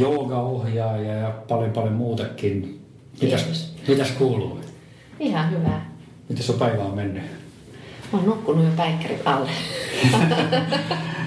[0.00, 2.80] joogaohjaaja ja paljon paljon muutakin.
[3.22, 4.60] Mitäs, mitäs kuuluu?
[5.20, 5.90] Ihan hyvää.
[6.28, 7.22] Miten sun päivä on mennyt?
[8.12, 9.50] Mä oon nukkunut jo päikkärit alle.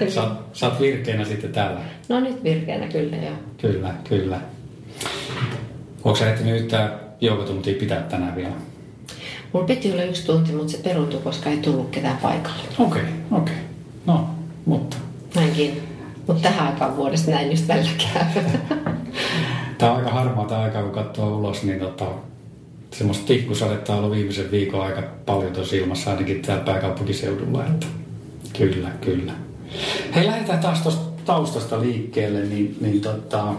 [0.14, 1.80] sä, oot, sä oot virkeänä sitten täällä.
[2.08, 3.34] No nyt virkeänä kyllä joo.
[3.60, 4.40] Kyllä, kyllä.
[6.04, 8.54] Onko sä ehtinyt yhtään joogatuntia pitää tänään vielä?
[9.52, 12.62] Mulla piti olla yksi tunti, mutta se peruntui, koska ei tullut ketään paikalle.
[12.78, 13.54] Okei, okay, okei.
[13.54, 13.64] Okay.
[14.06, 14.30] No,
[14.64, 14.96] mutta...
[15.34, 15.93] Näinkin.
[16.26, 18.42] Mutta tähän aikaan vuodesta näin just välillä käy.
[19.78, 22.04] Tämä on aika harmaa tämä aika, kun katsoo ulos, niin tota,
[22.90, 27.66] semmoista tihkusadetta on ollut viimeisen viikon aika paljon tuossa ilmassa, ainakin täällä pääkaupunkiseudulla.
[27.66, 27.86] Että
[28.58, 29.32] kyllä, kyllä.
[30.14, 33.54] Hei, lähdetään taas tuosta taustasta liikkeelle, niin, niin tota,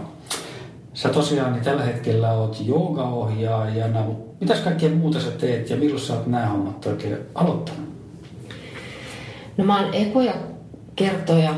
[0.94, 4.04] sä tosiaan niin tällä hetkellä oot joogaohjaajana,
[4.40, 7.86] mitäs kaikkea muuta sä teet ja milloin sä oot nämä hommat oikein aloittanut?
[9.56, 10.34] No mä oon ekoja
[10.96, 11.54] kertoja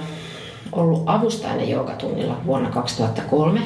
[0.72, 3.60] ollut avustajana joogatunnilla vuonna 2003.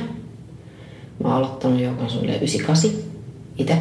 [1.22, 2.91] Mä oon aloittanut joogan sulle 98
[3.58, 3.78] itse.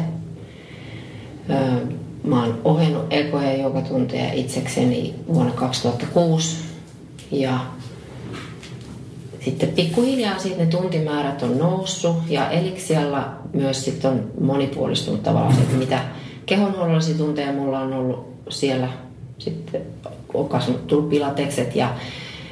[2.24, 6.56] Mä oon ohjannut ekoja joogatunteja itsekseni vuonna 2006
[7.30, 7.58] ja
[9.44, 15.60] sitten pikkuhiljaa sitten ne tuntimäärät on noussut ja Eliksialla myös sitten on monipuolistunut tavallaan se,
[15.60, 16.00] että mitä
[16.46, 18.88] kehonhuollollisia tunteja mulla on ollut siellä.
[19.38, 19.82] Sitten
[20.34, 21.94] on kasvanut tullut pilatekset ja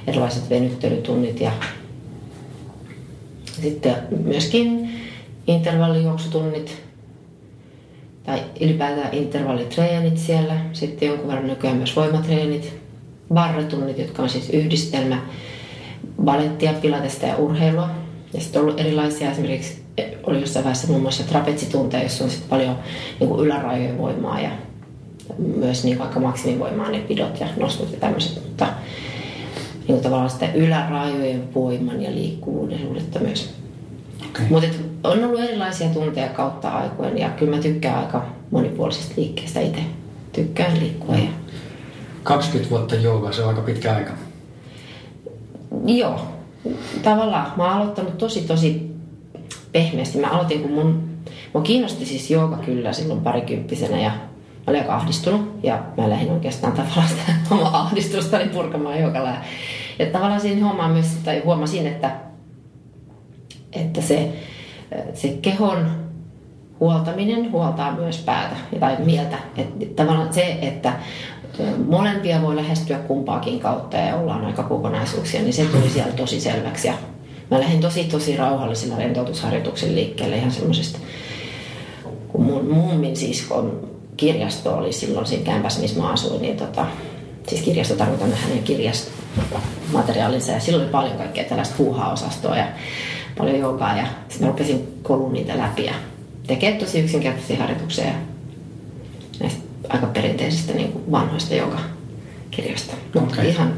[0.06, 1.52] erilaiset venyttelytunnit ja
[3.62, 4.90] sitten myöskin
[5.46, 6.82] intervallijuoksutunnit
[8.24, 10.56] tai ylipäätään intervallitreenit siellä.
[10.72, 12.74] Sitten jonkun verran nykyään myös voimatreenit,
[13.34, 15.22] barretunnit, jotka on siis yhdistelmä
[16.24, 17.90] balettia, pilatesta ja urheilua.
[18.34, 19.82] Ja sitten on ollut erilaisia, esimerkiksi
[20.22, 22.76] oli jossain vaiheessa muun muassa trapetsitunteja, jossa on sitten paljon
[23.20, 24.50] niin kuin ylärajojen voimaa ja
[25.38, 28.44] myös niin aika maksimivoimaa ne pidot ja nostut ja tämmöiset.
[28.44, 28.66] Mutta
[29.90, 33.54] niin kuin tavallaan sitä ylärajojen voiman ja liikkuvuuden suhdetta myös.
[34.30, 34.46] Okay.
[34.50, 34.68] Mutta
[35.04, 39.80] on ollut erilaisia tunteja kautta aikojen ja kyllä mä tykkään aika monipuolisesta liikkeestä itse.
[40.32, 41.14] Tykkään liikkua.
[41.14, 41.28] Ja...
[42.22, 44.12] 20 vuotta joogaa, se on aika pitkä aika.
[45.86, 46.20] Joo.
[47.02, 48.90] Tavallaan mä oon aloittanut tosi tosi
[49.72, 50.18] pehmeästi.
[50.18, 51.10] Mä aloitin kun mun...
[51.54, 54.12] Mä kiinnosti siis jooga kyllä silloin parikymppisenä ja
[54.60, 59.30] mä olin aika ahdistunut ja mä lähdin oikeastaan tavallaan sitä omaa ahdistustani purkamaan joogalla.
[59.98, 62.10] Ja, tavallaan siinä huomaan myös, tai huomasin, että,
[63.72, 64.32] että se,
[65.14, 65.90] se kehon
[66.80, 69.38] huoltaminen huoltaa myös päätä tai mieltä.
[69.56, 70.92] Että tavallaan se, että
[71.88, 76.88] molempia voi lähestyä kumpaakin kautta ja ollaan aika kokonaisuuksia, niin se tuli siellä tosi selväksi.
[76.88, 76.94] Ja
[77.50, 80.98] mä lähdin tosi tosi rauhallisilla rentoutusharjoituksilla liikkeelle ihan semmoisesta,
[82.28, 83.89] kun mun mummin siskon
[84.20, 86.86] kirjasto oli silloin siinä kämpässä, missä mä asuin, niin tota,
[87.48, 92.66] siis kirjasto tarkoitan hänen kirjastomateriaalinsa ja silloin oli paljon kaikkea tällaista puuhaa-osastoa ja
[93.38, 95.94] paljon joukaa ja sitten mä rupesin kolun niitä läpi ja
[96.46, 98.12] tekee tosi yksinkertaisia harjoituksia ja
[99.40, 101.54] näistä aika perinteisistä niin kuin vanhoista
[102.50, 102.94] kirjasta.
[103.14, 103.48] Mutta okay.
[103.48, 103.74] ihan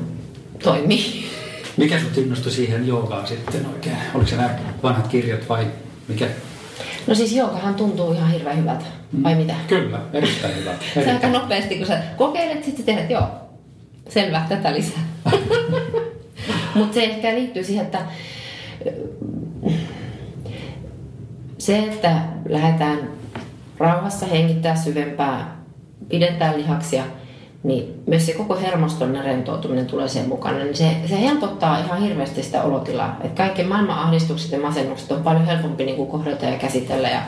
[0.62, 1.30] toimii.
[1.76, 3.96] Mikä sinut innostui siihen joogaan sitten oikein?
[4.14, 5.66] Oliko se nämä vanhat kirjat vai
[6.08, 6.28] mikä?
[7.06, 8.84] No siis joogahan tuntuu ihan hirveän hyvältä,
[9.22, 9.54] vai mitä?
[9.68, 10.84] Kyllä, erittäin hyvältä.
[10.96, 11.04] Erittäin.
[11.04, 13.28] se aika nopeasti, kun sä kokeilet, sitten tehdät, joo,
[14.08, 15.02] selvä, tätä lisää.
[16.74, 17.98] Mutta se ehkä liittyy siihen, että
[21.58, 22.16] se, että
[22.48, 22.98] lähdetään
[23.78, 25.62] rauhassa hengittää syvempää
[26.08, 27.04] pidentää lihaksia,
[27.62, 32.42] niin myös se koko hermoston rentoutuminen tulee sen mukana, niin se, se helpottaa ihan hirveästi
[32.42, 33.16] sitä olotilaa.
[33.24, 37.22] Että kaikki maailman ahdistukset ja masennukset on paljon helpompi niin kuin kohdata ja käsitellä ja,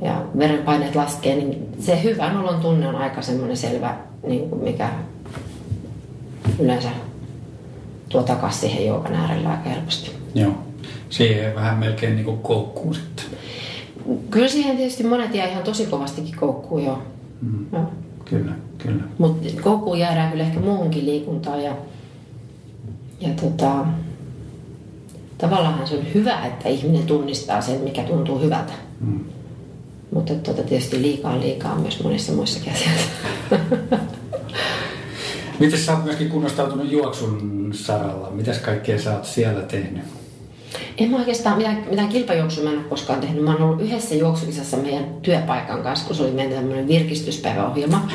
[0.00, 3.96] ja verenpaineet laskee, niin se hyvän olon tunne on aika semmoinen selvä,
[4.26, 4.90] niin kuin mikä
[6.58, 6.88] yleensä
[8.08, 10.10] tuo takaisin siihen joukan äärellä aika helposti.
[10.34, 10.52] Joo.
[11.10, 13.24] Siihen vähän melkein niin kuin koukkuu sitten.
[14.30, 17.02] Kyllä siihen tietysti monet jää ihan tosi kovastikin koukkuu jo.
[17.42, 17.66] Mm.
[17.72, 17.90] No.
[18.24, 19.02] Kyllä, kyllä.
[19.18, 21.76] Mutta koukkuun jäädään kyllä ehkä muuhunkin liikuntaan ja,
[23.20, 23.84] ja tota,
[25.38, 28.72] tavallaan se on hyvä, että ihminen tunnistaa sen, mikä tuntuu hyvältä.
[29.00, 29.24] Mm.
[30.14, 33.10] Mutta tota, tietysti liikaa liikaa myös monissa muissakin asioissa.
[35.58, 38.30] Miten sä oot myöskin kunnostautunut juoksun saralla?
[38.30, 40.02] Mitäs kaikkea sä oot siellä tehnyt?
[40.98, 43.44] En mä oikeastaan mitään, mitään kilpajuoksua mä en ole koskaan tehnyt.
[43.44, 48.10] Mä oon ollut yhdessä juoksukisassa meidän työpaikan kanssa, kun se oli meidän tämmöinen virkistyspäiväohjelma.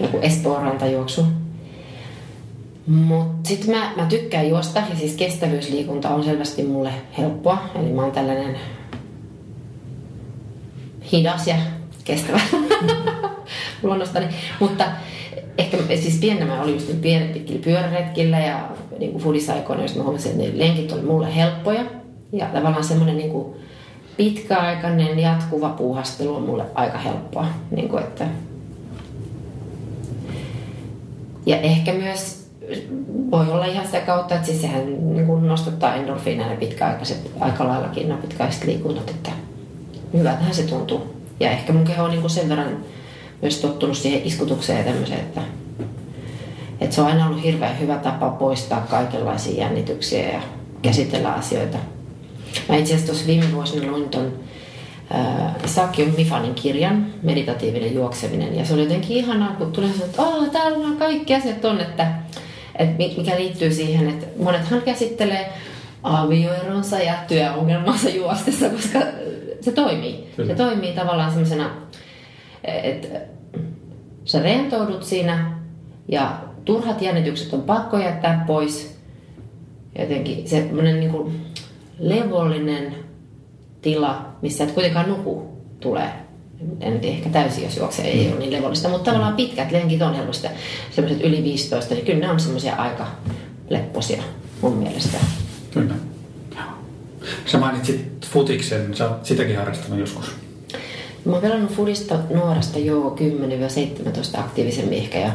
[0.00, 1.24] Joku Espoon rantajuoksu.
[2.86, 7.58] Mutta sitten mä, mä tykkään juosta ja siis kestävyysliikunta on selvästi mulle helppoa.
[7.74, 8.56] Eli mä oon tällainen
[11.12, 11.54] hidas ja
[12.04, 12.40] kestävä
[13.82, 14.26] luonnostani.
[14.60, 14.84] Mutta
[15.58, 18.68] ehkä siis pienenä mä olin just pienet pyöräretkillä ja
[18.98, 21.84] niin kuin foodisaikoina, jos mä huomasin, että ne lenkit oli mulle helppoja.
[22.32, 23.56] Ja tavallaan semmoinen niin kuin
[24.16, 27.46] pitkäaikainen jatkuva puuhastelu on mulle aika helppoa.
[27.70, 28.26] Niin kuin, että...
[31.46, 32.50] Ja ehkä myös
[33.30, 38.08] voi olla ihan sitä kautta, että siis sehän niin kuin nostattaa endorfiineja pitkäaikaiset aika laillakin
[38.08, 39.30] nämä pitkäaikaiset liikunnat, että
[40.12, 41.16] hyvältähän se tuntuu.
[41.40, 42.76] Ja ehkä mun keho on niin kuin sen verran
[43.42, 45.40] myös tottunut siihen iskutukseen ja tämmöiseen, että,
[46.80, 50.40] että se on aina ollut hirveän hyvä tapa poistaa kaikenlaisia jännityksiä ja
[50.82, 51.78] käsitellä asioita.
[52.68, 54.32] Mä itse asiassa tuossa viime vuosina luin ton
[55.14, 60.22] äh, Sakio Mifanin kirjan, Meditatiivinen juokseminen, ja se oli jotenkin ihanaa, kun tuli sanoa, että
[60.22, 62.12] oh, täällä on kaikki asiat on, että,
[62.78, 65.52] että mikä liittyy siihen, että monethan käsittelee
[66.02, 68.98] avioeronsa ja työongelmansa juostessa, koska
[69.60, 70.28] se toimii.
[70.36, 70.48] Kyllä.
[70.48, 71.70] Se toimii tavallaan semmoisena,
[72.64, 73.08] että
[74.24, 75.60] sä rentoudut siinä
[76.08, 79.00] ja turhat jännitykset on pakko jättää pois.
[79.98, 81.46] Jotenkin semmoinen niin kuin
[81.98, 82.94] levollinen
[83.82, 85.48] tila, missä et kuitenkaan nuku,
[85.80, 86.10] tulee.
[86.80, 90.14] En tiedä, ehkä täysin, jos juoksee, ei ole niin levollista, mutta tavallaan pitkät lenkit on
[90.14, 90.48] helposti.
[90.90, 93.06] Semmoiset yli 15, niin kyllä ne on semmoisia aika
[93.70, 94.22] lepposia
[94.60, 95.18] mun mielestä.
[95.70, 95.94] Kyllä.
[97.46, 100.32] Sä mainitsit futiksen, sä oot sitäkin harrastanut joskus.
[101.24, 103.16] Mä oon pelannut fudista nuoresta jo
[104.36, 105.32] 10-17 aktiivisemmin ehkä ja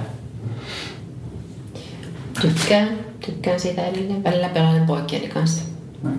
[2.41, 2.89] tykkään,
[3.25, 4.23] tykkään siitä edelleen.
[4.23, 5.63] Välillä pelaan poikkieni kanssa.
[6.03, 6.11] No,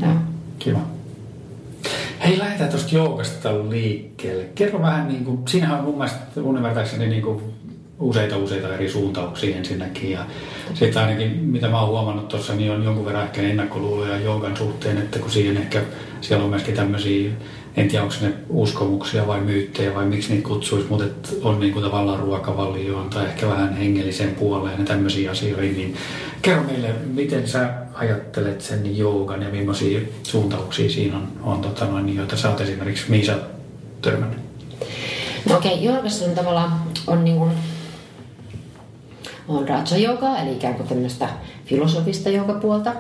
[0.59, 0.81] kiva.
[2.25, 4.45] Hei, lähdetään tuosta joogasta liikkeelle.
[4.55, 6.63] Kerro vähän, niin kuin, siinähän on mun mielestä mun
[7.09, 7.56] niin kuin
[7.99, 10.11] useita useita eri suuntauksia ensinnäkin.
[10.11, 10.25] Ja
[10.75, 14.99] sitten ainakin, mitä mä oon huomannut tuossa, niin on jonkun verran ehkä ennakkoluuloja joogan suhteen,
[14.99, 15.83] että kun siihen ehkä,
[16.21, 17.31] siellä on myöskin tämmöisiä,
[17.77, 21.05] en tiedä onko ne uskomuksia vai myyttejä vai miksi niitä kutsuisi, mutta
[21.43, 25.95] on niin kuin tavallaan ruokavalioon tai ehkä vähän hengelliseen puoleen ja tämmöisiin asioihin, niin
[26.43, 32.17] kerro meille, miten sä ajattelet sen joogan ja millaisia suuntauksia siinä on, on tota noin,
[32.17, 33.39] joita sä oot esimerkiksi, mihin sä
[34.03, 34.39] törmännyt?
[35.49, 36.73] No okei, okay, joogassa on tavallaan
[37.07, 37.51] on niin kuin
[39.49, 41.29] on raja Yoga, eli ikään kuin tämmöistä
[41.65, 42.93] filosofista puolta.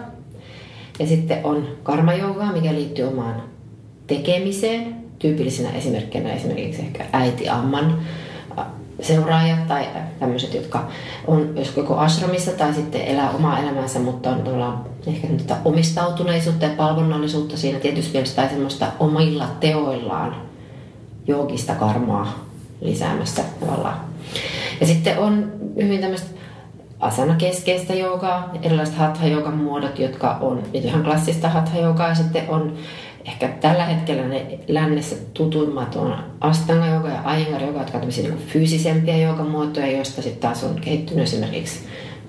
[0.99, 3.43] Ja sitten on karma Yoga, mikä liittyy omaan
[4.07, 4.97] tekemiseen.
[5.19, 7.99] Tyypillisenä esimerkkinä esimerkiksi ehkä äiti Amman
[9.01, 9.87] seuraajat tai
[10.21, 10.89] tämmöiset, jotka
[11.27, 15.29] on jos joko ashramissa tai sitten elää omaa elämänsä, mutta on tavallaan ehkä
[15.65, 20.37] omistautuneisuutta ja palvonnallisuutta siinä tietysti mielessä tai semmoista omilla teoillaan
[21.27, 22.47] joogista karmaa
[22.81, 24.01] lisäämässä tavallaan.
[24.81, 26.36] Ja sitten on hyvin tämmöistä
[27.07, 32.77] asana-keskeistä joogaa, erilaiset hatha muodot, jotka on ihan klassista hatha ja sitten on
[33.25, 38.39] ehkä tällä hetkellä ne lännessä tutuimmat on astanga jooga ja ayengar jooga, jotka ovat niin
[38.39, 41.81] fyysisempiä joogamuotoja, joista sitten taas on kehittynyt esimerkiksi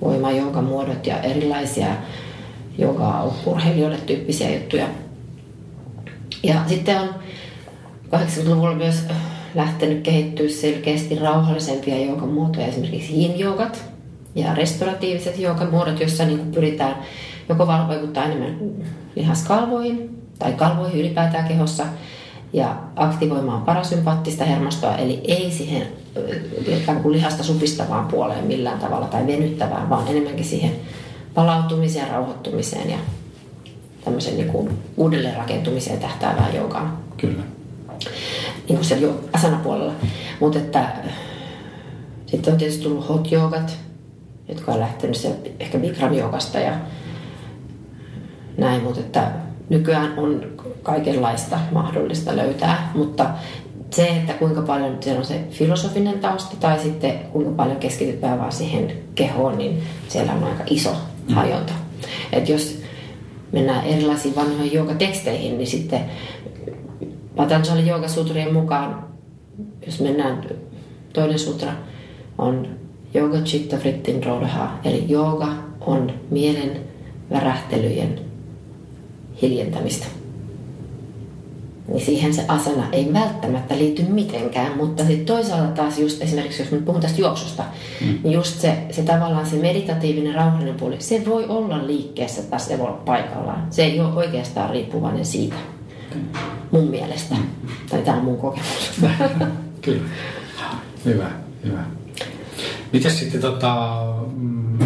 [0.02, 1.88] voima muodot ja erilaisia
[2.78, 4.88] jooga urheilijoille tyyppisiä juttuja.
[6.44, 7.10] Ja sitten on
[8.16, 9.04] 80-luvulla myös
[9.56, 13.97] lähtenyt kehittyä selkeästi rauhallisempia joogamuotoja, esimerkiksi yin-joogat,
[14.38, 16.96] ja restauratiiviset joogamuodot, joissa niin kuin pyritään
[17.50, 18.56] joko vaikuttaa enemmän
[19.16, 21.86] lihaskalvoihin tai kalvoihin ylipäätään kehossa
[22.54, 25.88] ja aktivoimaan parasympaattista hermostoa, eli ei siihen
[26.68, 30.72] ikään kuin lihasta supistavaan puoleen millään tavalla tai venyttävään, vaan enemmänkin siihen
[31.34, 32.98] palautumiseen, rauhoittumiseen ja
[34.06, 36.98] tämmöisen niin kuin uudelleen rakentumiseen tähtäävään joogaan.
[37.18, 37.44] Kyllä.
[38.68, 39.94] Niin kuin siellä asana-puolella.
[40.40, 40.90] Mutta että
[42.26, 43.78] sitten on tietysti tullut hot joogat,
[44.50, 46.30] jotka on lähtenyt sieltä ehkä bikram ja
[48.58, 49.32] näin, mutta että
[49.70, 50.46] nykyään on
[50.84, 53.30] kaikenlaista mahdollista löytää, mutta
[53.90, 58.52] se, että kuinka paljon siellä on se filosofinen tausta tai sitten kuinka paljon keskitytään vaan
[58.52, 60.96] siihen kehoon, niin siellä on aika iso
[61.30, 61.36] mm.
[61.36, 61.74] hajonta.
[62.34, 62.82] Et jos
[63.52, 66.02] mennään erilaisiin vanhoihin joogateksteihin, niin sitten
[67.36, 69.08] Patanjali joogasutrien mukaan,
[69.86, 70.44] jos mennään,
[71.14, 71.72] toinen sutra
[72.38, 72.77] on
[73.16, 75.48] Yoga Chitta Frittin Rodha, eli jooga
[75.82, 76.80] on mielen
[77.32, 78.20] värähtelyjen
[79.42, 80.06] hiljentämistä.
[81.88, 86.72] Niin siihen se asana ei välttämättä liity mitenkään, mutta sitten toisaalta taas just esimerkiksi, jos
[86.72, 87.64] nyt puhun tästä juoksusta,
[88.02, 88.20] mm.
[88.24, 92.78] niin just se, se tavallaan se meditatiivinen rauhallinen puoli, se voi olla liikkeessä tai se
[92.78, 93.68] voi olla paikallaan.
[93.70, 95.56] Se ei ole oikeastaan riippuvainen siitä,
[96.16, 96.22] mm.
[96.72, 97.36] mun mielestä.
[97.36, 97.70] Mm.
[97.90, 98.92] Tai tämä on mun kokemus.
[99.82, 100.10] Kyllä.
[101.06, 101.32] Hyvä,
[101.64, 101.84] hyvä.
[102.94, 104.04] Miten sitten tota,
[104.36, 104.80] mm,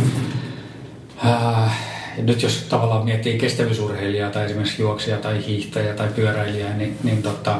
[1.25, 1.77] äh,
[2.17, 7.57] nyt jos tavallaan miettii kestävyysurheilijaa tai esimerkiksi juoksija tai hiihtäjä tai pyöräilijää, niin, niin tota,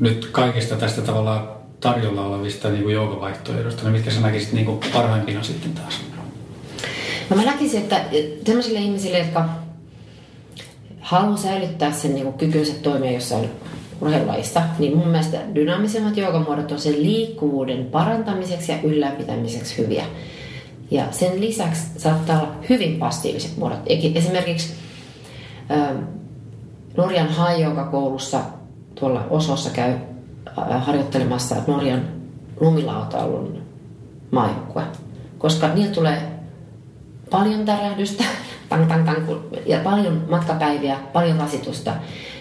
[0.00, 1.48] nyt kaikista tästä tavallaan
[1.80, 6.00] tarjolla olevista niin joogavaihtoehdoista, niin mitkä sä näkisit niin kuin parhaimpina sitten taas?
[7.30, 8.04] No mä näkisin, että
[8.46, 9.48] sellaisille ihmisille, jotka
[11.00, 13.50] haluaa säilyttää sen niin kuin kykynsä toimia jossain
[14.00, 20.04] urheilulajissa, niin mun mielestä dynaamisemmat joogamuodot on sen liikkuvuuden parantamiseksi ja ylläpitämiseksi hyviä.
[20.90, 23.78] Ja sen lisäksi saattaa olla hyvin passiiviset muodot.
[24.14, 24.74] Esimerkiksi
[25.70, 25.96] ähm,
[26.96, 27.28] Norjan
[27.90, 28.40] koulussa
[28.94, 32.02] tuolla Osossa käy äh, harjoittelemassa Norjan
[32.60, 33.62] lumilautailun
[34.30, 34.82] maajoukkue.
[35.38, 36.22] Koska niillä tulee
[37.30, 38.24] paljon tärähdystä,
[38.68, 39.28] tang, tang, tang,
[39.66, 41.92] ja paljon matkapäiviä, paljon rasitusta.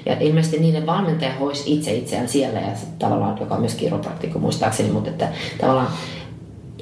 [0.06, 4.92] Ja ilmeisesti niiden valmentaja hoisi itse itseään siellä, ja tavallaan, joka on myös kiropraktikko muistaakseni,
[4.92, 5.28] mutta että
[5.62, 5.88] tavallaan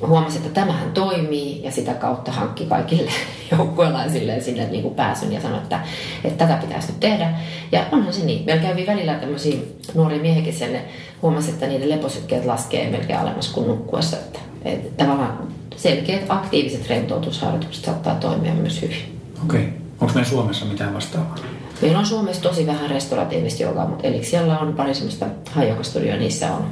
[0.07, 3.11] huomasi, että tämähän toimii ja sitä kautta hankki kaikille
[3.57, 5.79] joukkuelaisille sinne niin kuin pääsyn ja sanoi, että,
[6.23, 7.33] että tätä pitäisi nyt tehdä.
[7.71, 8.45] Ja onhan se niin.
[8.45, 9.59] Meillä kävi välillä tämmöisiä
[9.93, 10.81] nuoria miehiäkin sen,
[11.21, 14.17] huomasi, että niiden leposykkeet laskee melkein alemmas kuin nukkuessa.
[14.17, 19.12] Että, että tavallaan selkeät aktiiviset rentoutusharjoitukset saattaa toimia myös hyvin.
[19.43, 19.61] Okei.
[19.61, 19.71] Okay.
[20.01, 21.35] Onko meillä Suomessa mitään vastaavaa?
[21.81, 26.53] Meillä on Suomessa tosi vähän restauratiivista jogaa, mutta eli siellä on pari semmoista hajokastudioa, niissä
[26.53, 26.65] on.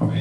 [0.00, 0.18] Okay.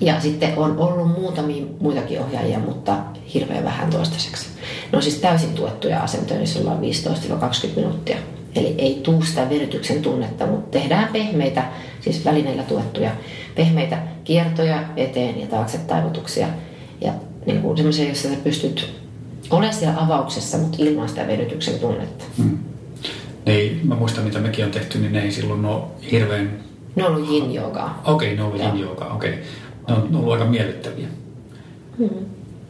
[0.00, 2.96] Ja sitten on ollut muutamia muitakin ohjaajia, mutta
[3.34, 4.46] hirveän vähän toistaiseksi.
[4.92, 8.16] Ne on siis täysin tuettuja asentoja, niin ollaan 15-20 minuuttia.
[8.54, 11.64] Eli ei tuu sitä verytyksen tunnetta, mutta tehdään pehmeitä,
[12.00, 13.10] siis välineillä tuettuja,
[13.54, 16.46] pehmeitä kiertoja eteen ja taakse taivutuksia.
[17.00, 17.12] Ja
[17.46, 19.01] niin kuin semmoisia, joissa sä pystyt
[19.50, 22.24] olemaan siellä avauksessa, mutta ilman sitä vedytyksen tunnetta.
[23.46, 26.60] Ne ei, mä muistan mitä mekin on tehty, niin ne ei silloin ole hirveän...
[26.96, 28.02] Ne on ollut yin joogaa.
[28.04, 29.30] Okei, okay, ne on ollut joogaa, okei.
[29.30, 29.44] Okay.
[29.88, 31.06] Ne on ollut aika miellyttäviä.
[31.98, 32.08] Hmm.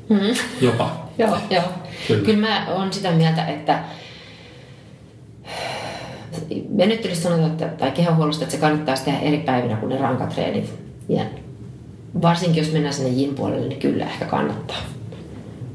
[0.09, 0.37] Hmm.
[0.61, 0.97] Jopa.
[1.19, 1.65] joo, joo.
[2.09, 2.25] Kyllä.
[2.25, 3.85] Kyllä mä oon sitä mieltä, että
[6.79, 10.75] venyttelystä sanotaan, että, tai kehonhuollosta, että se kannattaa tehdä eri päivinä kuin ne rankatreenit.
[11.09, 11.23] Ja
[12.23, 14.83] varsinkin jos mennään sinne jin puolelle, niin kyllä ehkä kannattaa.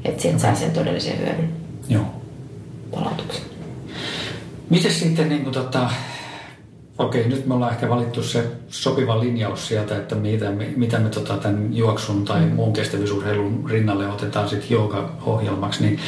[0.04, 1.52] Että sieltä saa sen todellisen hyödyn.
[1.88, 2.04] Joo.
[2.90, 3.42] Palautuksen.
[4.70, 5.90] Miten sitten niin kuin, tota,
[6.98, 11.08] okei, nyt me ollaan ehkä valittu se sopiva linjaus sieltä, että mitä me, mitä me
[11.08, 12.52] tota, tämän juoksun tai mm.
[12.52, 16.00] muun kestävyysurheilun rinnalle otetaan sitten jooga-ohjelmaksi, niin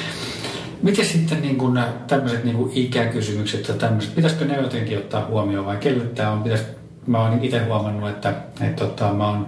[0.82, 5.66] Miten sitten niin kuin tämmöiset niin kuin ikäkysymykset ja tämmöiset, pitäisikö ne jotenkin ottaa huomioon
[5.66, 6.42] vai kelle tämä on?
[6.42, 6.62] Pitäis,
[7.06, 9.47] mä oon itse huomannut, että, että, että tota, mä oon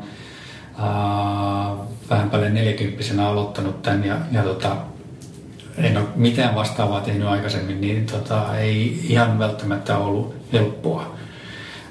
[0.79, 1.77] ää,
[2.11, 4.77] vähän paljon nelikymppisenä aloittanut tämän ja, ja tota,
[5.79, 11.15] en ole mitään vastaavaa tehnyt aikaisemmin, niin tota, ei ihan välttämättä ollut helppoa.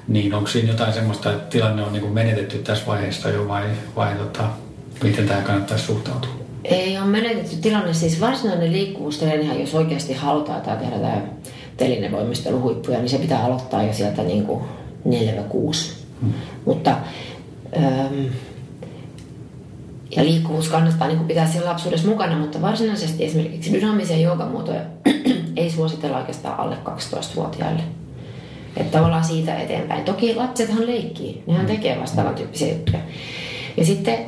[0.08, 3.64] Niin onko siinä jotain semmoista, että tilanne on niin kuin menetetty tässä vaiheessa jo vai,
[3.96, 4.44] vai tota,
[5.02, 6.30] miten tämä kannattaisi suhtautua?
[6.64, 7.94] Ei ole menetetty tilanne.
[7.94, 11.22] Siis varsinainen liikkuvuustreenihän, jos oikeasti halutaan tai tehdä tämä
[11.76, 14.64] telinevoimisteluhuippuja, niin se pitää aloittaa jo sieltä niin kuin
[15.08, 15.12] 4-6.
[16.20, 16.32] Hmm.
[16.64, 16.96] Mutta
[17.76, 18.26] ähm,
[20.16, 24.80] ja liikkuvuus kannattaa niin pitää siellä lapsuudessa mukana, mutta varsinaisesti esimerkiksi dynaamisia joogamuotoja
[25.56, 27.82] ei suositella oikeastaan alle 12-vuotiaille.
[28.76, 30.04] Että tavallaan siitä eteenpäin.
[30.04, 32.98] Toki lapsethan leikkii, nehän tekee vastaavan tyyppisiä juttuja.
[33.76, 34.18] Ja sitten,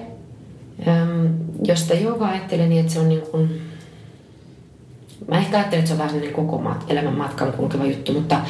[1.64, 3.62] jos sitä joogaa ajattelee niin, että se on niin kuin,
[5.28, 8.40] Mä ehkä ajattelen, että se on vähän sellainen koko mat, elämän matkan kulkeva juttu, mutta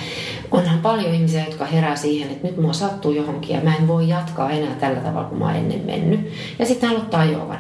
[0.51, 4.09] onhan paljon ihmisiä, jotka herää siihen, että nyt mua sattuu johonkin ja mä en voi
[4.09, 6.33] jatkaa enää tällä tavalla kuin mä oon ennen mennyt.
[6.59, 7.59] Ja sitten aloittaa joogan.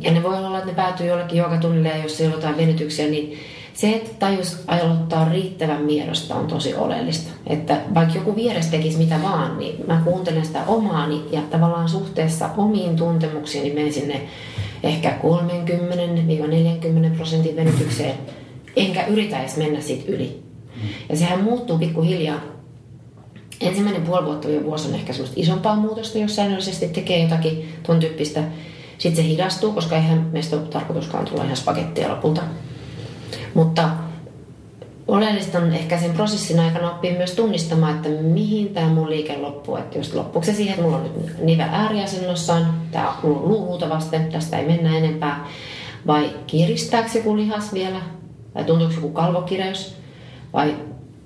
[0.00, 3.06] Ja ne voi olla, että ne päätyy jollekin joogatunnille ja jos ei ole jotain venytyksiä,
[3.06, 3.38] niin
[3.74, 7.30] se, että tajus aloittaa riittävän miedosta on tosi oleellista.
[7.46, 12.50] Että vaikka joku vieressä tekisi mitä vaan, niin mä kuuntelen sitä omaani ja tavallaan suhteessa
[12.56, 14.20] omiin tuntemuksiin, niin menen sinne
[14.82, 15.18] ehkä
[17.12, 18.14] 30-40 prosentin venytykseen,
[18.76, 20.42] enkä yritä edes mennä siitä yli.
[21.08, 22.40] Ja sehän muuttuu pikkuhiljaa.
[23.60, 28.00] Ensimmäinen puoli vuotta ja vuosi on ehkä semmoista isompaa muutosta, jos säännöllisesti tekee jotakin tuon
[28.00, 28.44] tyyppistä.
[28.98, 32.42] Sitten se hidastuu, koska eihän meistä ole tarkoituskaan tulla ihan spagettia lopulta.
[33.54, 33.88] Mutta
[35.08, 39.76] oleellista on ehkä sen prosessin aikana oppia myös tunnistamaan, että mihin tämä mun liike loppuu.
[39.76, 43.86] Että just loppuuko se siihen, että mulla on nyt nivel ääriasennossaan, tämä on luuhuuta
[44.32, 45.46] tästä ei mennä enempää.
[46.06, 48.00] Vai kiristääkö joku lihas vielä?
[48.54, 49.96] Tai tuntuuko joku kalvokireys?
[50.52, 50.76] Vai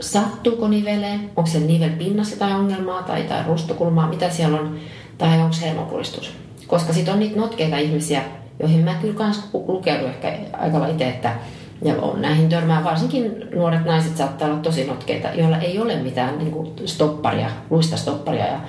[0.01, 1.31] sattuuko niveleen?
[1.37, 4.09] Onko se nivel pinnassa tai ongelmaa tai, tai rustokulmaa?
[4.09, 4.77] Mitä siellä on?
[5.19, 6.33] Tai onko se hermopuristus?
[6.67, 8.23] Koska sitten on niitä notkeita ihmisiä,
[8.61, 11.37] joihin mä kyllä kans lukeudun ehkä aika itse, että
[11.85, 16.39] ja on näihin törmää, varsinkin nuoret naiset saattaa olla tosi notkeita, joilla ei ole mitään
[16.39, 18.47] niin kuin stopparia, luista stopparia.
[18.47, 18.61] Ja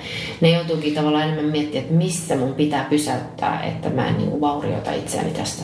[0.42, 4.42] ne joutuukin tavallaan enemmän miettimään, että missä mun pitää pysäyttää, että mä en niin kuin
[4.42, 5.64] vaurioita itseäni tästä.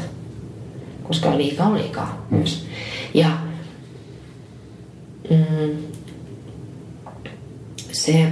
[1.03, 2.37] Koska liikaa on liikaa mm.
[2.37, 2.65] myös.
[3.13, 3.29] Ja
[5.29, 5.77] mm,
[7.91, 8.27] se,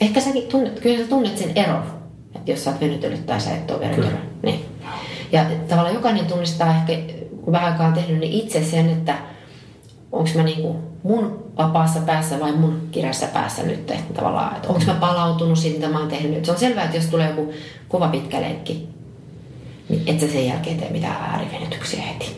[0.00, 1.82] ehkä säkin tunnet, kyllä sä tunnet sen eron,
[2.34, 4.42] että jos sä oot venytellyt tai sä et ole venytellyt.
[4.42, 4.64] Niin.
[5.32, 7.15] Ja tavallaan jokainen tunnistaa ehkä
[7.46, 9.14] kun vähän aikaa tehnyt, niin itse sen, että
[10.12, 13.90] onko mä niinku mun vapaassa päässä vai mun kireässä päässä nyt.
[13.90, 16.44] Että tavallaan, että onko mä palautunut siitä, mitä mä oon tehnyt.
[16.44, 17.52] Se on selvää, että jos tulee joku
[17.88, 18.88] kova pitkä lenkki,
[19.88, 22.36] niin et sä sen jälkeen tee mitään äärivenytyksiä heti.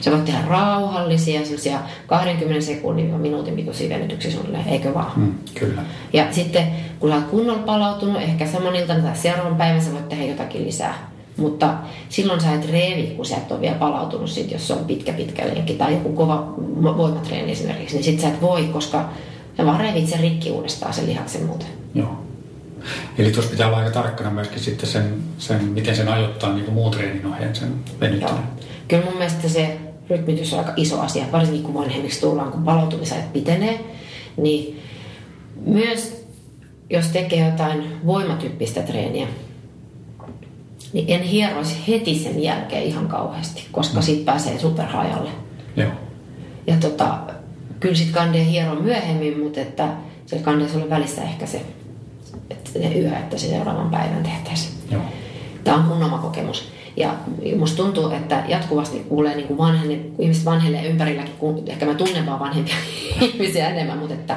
[0.00, 5.12] Se voit tehdä rauhallisia, sellaisia 20 sekunnin ja minuutin pituisia venytyksiä suunnilleen, eikö vaan?
[5.16, 5.82] Mm, kyllä.
[6.12, 6.66] Ja sitten
[6.98, 10.66] kun sä oot kunnolla palautunut, ehkä saman iltana tai seuraavan päivän sä voit tehdä jotakin
[10.66, 11.11] lisää.
[11.42, 11.74] Mutta
[12.08, 15.12] silloin sä et reevi, kun sä et ole vielä palautunut sit, jos se on pitkä
[15.12, 19.08] pitkä lenkki tai joku kova voimatreeni esimerkiksi, niin sit sä et voi, koska
[19.56, 21.68] sä vaan reivit sen rikki uudestaan sen lihaksen muuten.
[21.94, 22.18] Joo.
[23.18, 26.74] Eli tuossa pitää olla aika tarkkana myöskin sitten sen, sen miten sen ajoittaa niin kuin
[26.74, 28.48] muun treenin ohjeen sen venyttäminen.
[28.88, 29.78] Kyllä mun mielestä se
[30.10, 33.80] rytmitys on aika iso asia, varsinkin kun vanhemmiksi tullaan, kun palautumisajat pitenee,
[34.36, 34.80] niin
[35.66, 36.26] myös
[36.90, 39.26] jos tekee jotain voimatyyppistä treeniä,
[40.92, 44.02] niin en hieroisi heti sen jälkeen ihan kauheasti, koska mm.
[44.02, 45.30] sitten pääsee superhajalle.
[45.76, 45.90] Joo.
[46.66, 47.18] Ja tota,
[47.80, 49.88] kyllä sitten kandee hieron myöhemmin, mutta että
[50.26, 51.62] se kandee sulle välissä ehkä se,
[52.50, 54.74] että se yö, että se seuraavan päivän tehtäisiin.
[54.90, 55.02] Joo.
[55.64, 56.72] Tämä on mun oma kokemus.
[56.96, 57.14] Ja
[57.58, 62.26] musta tuntuu, että jatkuvasti kuulee niin kuin vanhenne, ihmiset vanhelee ympärilläkin, kun ehkä mä tunnen
[62.26, 62.74] vaan vanhempia
[63.20, 64.36] ihmisiä enemmän, mutta että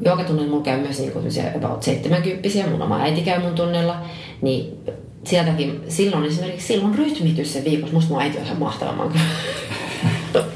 [0.00, 1.24] joka tunnen mulla käy myös niin kuin
[1.56, 3.96] about 70 mun oma äiti käy mun tunnella,
[4.42, 4.78] niin
[5.24, 7.94] sieltäkin silloin esimerkiksi silloin rytmitys se viikossa.
[7.94, 9.12] Musta mun äiti on ihan mahtava, mä oon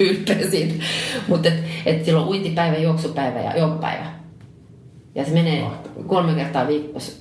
[0.00, 0.84] ylpeä siitä.
[1.28, 4.06] Mutta et, et silloin uintipäivä, juoksupäivä ja joulupäivä.
[5.14, 6.04] Ja se menee mahtava.
[6.06, 7.12] kolme kertaa viikossa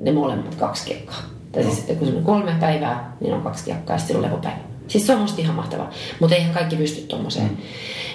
[0.00, 1.22] ne molemmat kaksi kiekkaa.
[1.52, 1.70] Tai no.
[1.70, 4.58] siis kun se on kolme päivää, niin on kaksi kiekkaa ja sitten on lepopäivä.
[4.88, 5.90] Siis se on musta ihan mahtavaa.
[6.20, 7.46] Mutta eihän kaikki pysty tuommoiseen.
[7.46, 7.56] Mm.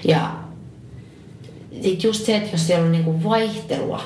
[0.04, 0.32] Ja
[1.72, 4.02] sitten just se, että jos siellä on niinku vaihtelua,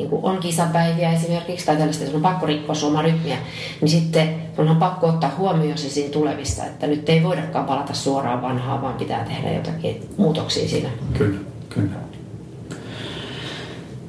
[0.00, 3.36] niin kuin on kisapäiviä esimerkiksi, tai tällaista, että on pakko rikkoa oma rytmiä,
[3.80, 8.42] niin sitten on pakko ottaa huomioon se siinä tulevista, että nyt ei voidakaan palata suoraan
[8.42, 10.88] vanhaan, vaan pitää tehdä jotakin muutoksia siinä.
[11.18, 11.90] Kyllä, kyllä.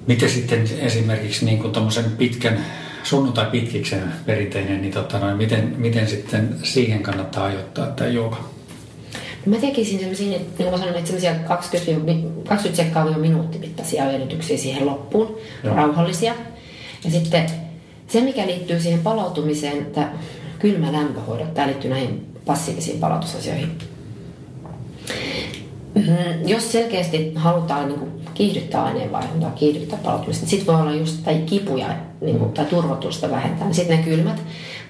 [0.08, 1.74] Miten sitten esimerkiksi niin kuin
[2.18, 2.66] pitkän
[3.04, 8.38] sunnuntai pitkiksen perinteinen, niin tota noin, miten, miten sitten siihen kannattaa ajoittaa tämä jooga?
[9.46, 12.14] Mä tekisin semmoisia, niin kuin mä sanoin, että semmoisia 20,
[12.50, 15.76] 20 sekkaa minuutti mittaisia venytyksiä siihen loppuun, Joo.
[15.76, 16.34] rauhallisia.
[17.04, 17.50] Ja sitten
[18.08, 20.10] se, mikä liittyy siihen palautumiseen, että
[20.60, 23.78] kylmä lämpöhoidot, tämä liittyy näihin passiivisiin palautusasioihin.
[25.96, 31.24] Mm, jos selkeästi halutaan niin kuin kiihdyttää aineenvaihduntaa, kiihdyttää palautumista, niin sitten voi olla just
[31.24, 31.88] tai kipuja
[32.22, 33.68] niin kuin, tai turvotusta vähentää.
[33.68, 34.42] Niin sitten ne kylmät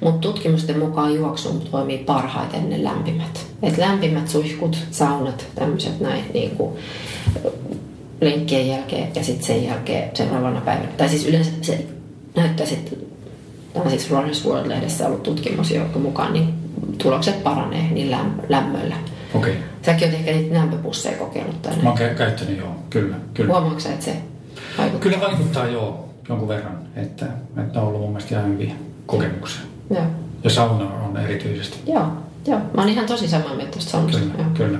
[0.01, 3.45] mutta tutkimusten mukaan juoksu toimii parhaiten ne lämpimät.
[3.63, 6.75] Et lämpimät suihkut, saunat, tämmöiset näin niin kuin
[8.21, 10.91] lenkkien jälkeen ja sitten sen jälkeen seuraavana päivänä.
[10.97, 11.85] Tai siis yleensä se
[12.35, 12.97] näyttää sitten,
[13.73, 16.53] tämä on siis Runners World-lehdessä ollut tutkimus, jonka mukaan niin
[16.97, 18.11] tulokset paranee niin
[18.49, 18.95] lämmöllä.
[19.33, 19.51] Okei.
[19.51, 19.63] Okay.
[19.81, 21.83] Säkin olet ehkä niitä lämpöpusseja kokeillut tänne.
[21.83, 23.15] Mä oon käyttänyt joo, kyllä.
[23.33, 23.53] kyllä.
[23.53, 24.17] Huomaatko että se
[24.77, 25.01] vaikuttaa?
[25.01, 26.79] Kyllä vaikuttaa joo, jonkun verran.
[26.95, 27.25] Että,
[27.63, 28.73] että on ollut mun mielestä ihan hyviä
[29.05, 29.70] kokemuksia.
[29.91, 30.05] Joo.
[30.43, 31.77] Ja sauna on erityisesti.
[31.87, 32.05] Joo,
[32.47, 32.59] joo.
[32.73, 34.19] Mä oon ihan tosi samaa mieltä tuosta saunasta.
[34.19, 34.49] Kyllä, joo.
[34.53, 34.79] kyllä.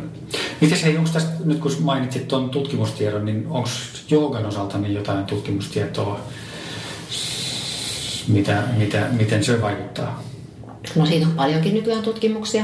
[0.62, 3.70] Miten se, onko tästä, nyt kun mainitsit tuon tutkimustiedon, niin onko
[4.10, 6.20] joogan osalta niin jotain tutkimustietoa,
[8.28, 10.24] mitä, mitä, miten se vaikuttaa?
[10.96, 12.64] No siitä on paljonkin nykyään tutkimuksia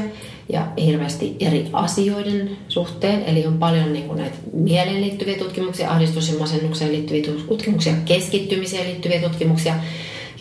[0.50, 3.24] ja hirveästi eri asioiden suhteen.
[3.24, 8.88] Eli on paljon niin kuin näitä mieleen liittyviä tutkimuksia, ahdistus- ja masennukseen liittyviä tutkimuksia, keskittymiseen
[8.88, 9.74] liittyviä tutkimuksia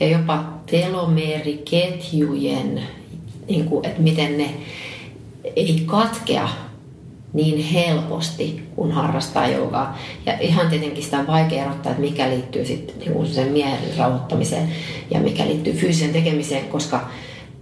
[0.01, 2.83] ja jopa telomeeriketjujen,
[3.49, 4.55] niin kuin, että miten ne
[5.57, 6.49] ei katkea
[7.33, 9.99] niin helposti, kun harrastaa joogaa.
[10.27, 14.69] Ja ihan tietenkin sitä on vaikea erottaa, että mikä liittyy sitten niin sen mielen rauhoittamiseen
[15.11, 17.09] ja mikä liittyy fyysiseen tekemiseen, koska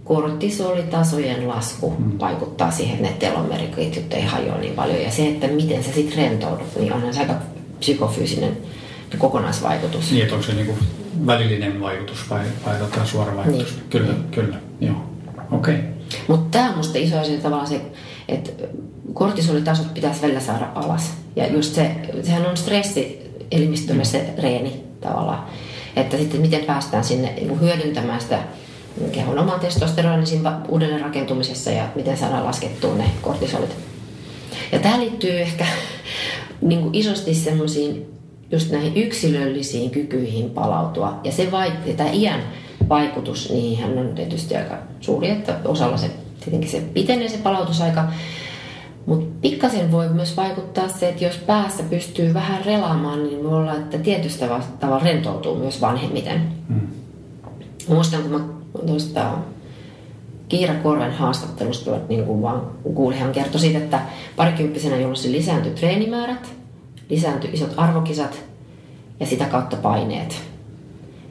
[0.03, 2.19] kortisolitasojen lasku mm.
[2.19, 5.01] vaikuttaa siihen, että ne telomeriketjut ei hajoa niin paljon.
[5.01, 7.35] Ja se, että miten se sitten rentoudut, niin onhan se aika
[7.79, 8.57] psykofyysinen
[9.17, 10.11] kokonaisvaikutus.
[10.11, 10.77] Niin, että onko se niin kuin
[11.25, 13.75] välillinen vaikutus vai, vai tota suora vaikutus?
[13.75, 13.89] Niin.
[13.89, 14.23] Kyllä, niin.
[14.31, 15.09] kyllä, joo.
[15.51, 15.75] Okei.
[15.75, 15.85] Okay.
[16.27, 17.81] Mutta tämä on musta iso asia tavallaan se,
[18.27, 18.51] että
[19.13, 21.13] kortisolitasot pitäisi välillä saada alas.
[21.35, 21.91] Ja just se,
[22.23, 24.07] sehän on stressi elimistölle mm.
[24.07, 25.47] se reeni tavallaan.
[25.95, 28.39] Että sitten miten päästään sinne niin hyödyntämään sitä
[29.11, 33.75] kehon oman testosteronin siinä uudelleen rakentumisessa ja miten saadaan laskettua ne kortisolit.
[34.71, 35.65] Ja tämä liittyy ehkä
[36.61, 38.14] niin kuin isosti semmoisiin
[38.51, 41.19] just näihin yksilöllisiin kykyihin palautua.
[41.23, 42.39] Ja se vai, tämä iän
[42.89, 48.07] vaikutus, niin hän on tietysti aika suuri, että osalla se tietenkin se pitenee se palautusaika.
[49.05, 53.73] Mutta pikkasen voi myös vaikuttaa se, että jos päässä pystyy vähän relaamaan, niin voi olla,
[53.73, 56.41] että tietystä tavalla rentoutuu myös vanhemmiten.
[56.69, 56.87] Mm.
[57.87, 58.39] Muistan, kun mä
[58.87, 59.31] tuosta
[60.49, 62.61] Kiira Korven haastattelusta, niin kuin vaan
[62.93, 63.99] kuulin, hän kertoi siitä, että
[64.35, 66.53] parikymppisenä jolloin lisääntyi treenimäärät,
[67.09, 68.43] lisääntyi isot arvokisat
[69.19, 70.41] ja sitä kautta paineet.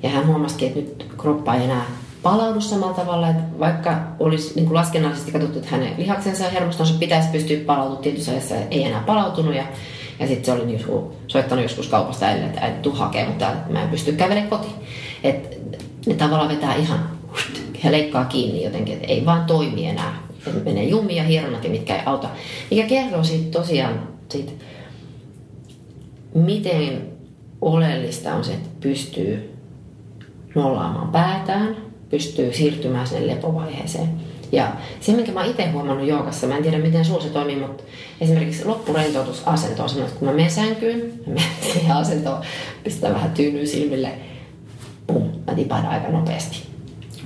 [0.02, 1.84] Ja hän huomasi, että nyt kroppa ei enää
[2.22, 6.94] palaudu samalla tavalla, että vaikka olisi niin kuin laskennallisesti katsottu, että hänen lihaksensa ja hermostonsa
[6.98, 9.54] pitäisi pystyä palautumaan tietyssä ajassa, ei enää palautunut.
[9.54, 9.64] Ja,
[10.18, 10.84] ja sitten se oli niin,
[11.26, 14.74] soittanut joskus kaupasta äidille, että tuu hakemaan, mutta mä en pysty kävelemään kotiin.
[15.24, 15.60] Et
[16.06, 17.10] ne tavallaan vetää ihan,
[17.84, 20.24] ja leikkaa kiinni jotenkin, että ei vaan toimi enää.
[20.46, 22.28] Et menee jumia ja hieronnat, mitkä ei auta.
[22.70, 24.52] Mikä kertoo siitä tosiaan siitä,
[26.34, 27.02] miten
[27.60, 29.54] oleellista on se, että pystyy
[30.54, 31.76] nollaamaan päätään,
[32.10, 34.08] pystyy siirtymään sinne lepovaiheeseen.
[34.52, 37.84] Ja se, minkä mä itse huomannut joogassa, mä en tiedä miten sulla se toimii, mutta
[38.20, 42.42] esimerkiksi loppurentoutusasento on semmoinen, että kun mä menen sänkyyn, mä menen siihen asentoon,
[42.84, 44.12] pistän vähän tyynyä silmille,
[45.06, 46.62] pum, mä tipahdan aika nopeasti.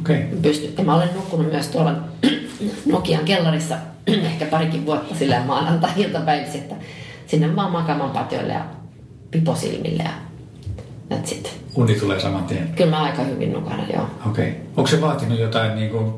[0.01, 0.23] Okay.
[0.43, 0.75] Pysty.
[0.79, 1.95] Ja mä olen nukkunut myös tuolla
[2.87, 6.75] Nokian kellarissa ehkä parikin vuotta sillä maanantai-iltapäivissä, että
[7.27, 8.65] sinne vaan makaamaan patjoille ja
[9.31, 10.11] piposilmille ja
[11.11, 11.61] that's it.
[11.75, 12.73] Uni tulee saman tien?
[12.77, 14.07] Kyllä mä aika hyvin nukaan, joo.
[14.27, 14.49] Okei.
[14.49, 14.61] Okay.
[14.77, 16.13] Onko se vaatinut jotain, niin kuin,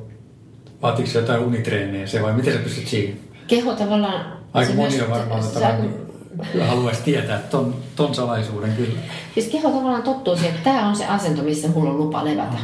[0.82, 3.18] vaatiko se jotain unitreeniä se vai miten sä pystyt siihen?
[3.46, 4.40] Keho tavallaan...
[4.54, 9.00] Aika moni on varmaan se, se, haluaisi tietää ton, ton salaisuuden kyllä.
[9.34, 12.58] Siis keho tavallaan tottuu siihen, että tämä on se asento, missä mulla on lupa levätä.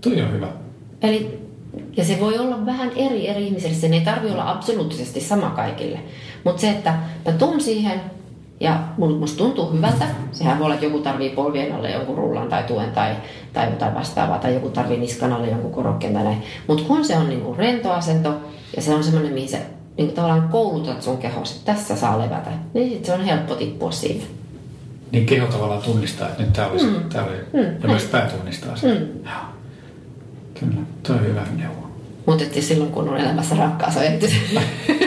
[0.00, 0.48] Toi on hyvä.
[1.02, 1.38] Eli,
[1.96, 3.74] ja se voi olla vähän eri eri ihmisille.
[3.74, 5.98] Sen ei tarvitse olla absoluuttisesti sama kaikille.
[6.44, 6.94] Mutta se, että
[7.26, 8.00] mä tuun siihen,
[8.60, 10.04] ja musta tuntuu hyvältä.
[10.32, 13.16] Sehän voi olla, että joku tarvii polvien alle jonkun rullan tai tuen tai,
[13.52, 16.42] tai jotain vastaavaa, tai joku tarvii niskan alle jonkun korokkeen tai näin.
[16.66, 18.34] Mutta kun se on niinku rento asento
[18.76, 19.58] ja se on semmoinen, mihin sä
[19.96, 23.90] niinku tavallaan koulutat sun kehossa, että tässä saa levätä, niin sit se on helppo tippua
[23.90, 24.28] siihen.
[25.12, 27.08] Niin keho tavallaan tunnistaa, että nyt tämä olisi, mm.
[27.12, 27.82] tää oli, mm.
[27.82, 28.90] ja myös pää tunnistaa sen.
[28.90, 29.30] Mm.
[30.60, 31.88] Kyllä, tuo on hyvä neuvo.
[32.26, 34.02] Mutta silloin kun on elämässä rakkaus on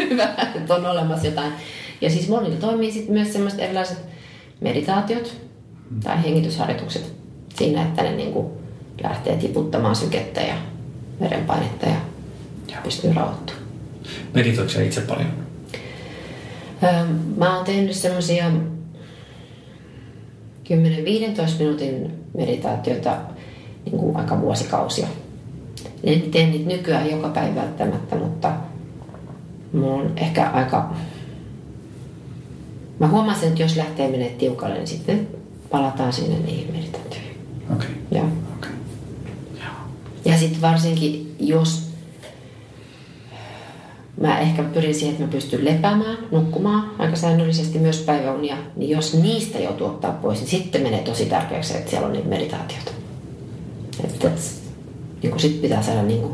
[0.10, 1.54] hyvä, että on olemassa jotain
[2.02, 3.98] ja siis monilla toimii sitten myös semmoiset erilaiset
[4.62, 5.38] meditaatiot
[6.04, 7.14] tai hengitysharjoitukset
[7.56, 8.48] siinä, että ne niin kuin
[9.04, 10.56] lähtee tiputtamaan sykettä ja
[11.20, 11.96] verenpainetta ja,
[12.72, 12.78] ja.
[12.84, 13.66] pystyy rauhoittumaan.
[14.34, 15.28] Meditoitko itse paljon?
[16.84, 17.06] Öö,
[17.38, 18.52] mä oon tehnyt semmoisia 10-15
[21.60, 23.18] minuutin meditaatioita
[23.86, 25.08] niin kuin aika vuosikausia.
[26.04, 28.54] En tee niitä nykyään joka päivä välttämättä, mutta
[29.74, 30.94] mulla on ehkä aika
[33.02, 35.28] Mä huomasin, että jos lähtee menee tiukalle, niin sitten
[35.72, 37.36] palataan sinne niihin meditaatioihin.
[37.74, 37.90] Okei.
[37.90, 38.20] Okay.
[38.20, 38.24] Ja,
[38.58, 38.72] okay.
[40.26, 41.90] ja sitten varsinkin, jos
[44.22, 49.14] mä ehkä pyrin siihen, että mä pystyn lepäämään, nukkumaan aika säännöllisesti myös päiväunia, niin jos
[49.14, 52.92] niistä joutuu ottaa pois, niin sitten menee tosi tärkeäksi, että siellä on niitä meditaatioita.
[54.04, 54.30] Että
[55.24, 56.34] niin sitten pitää saada niin kuin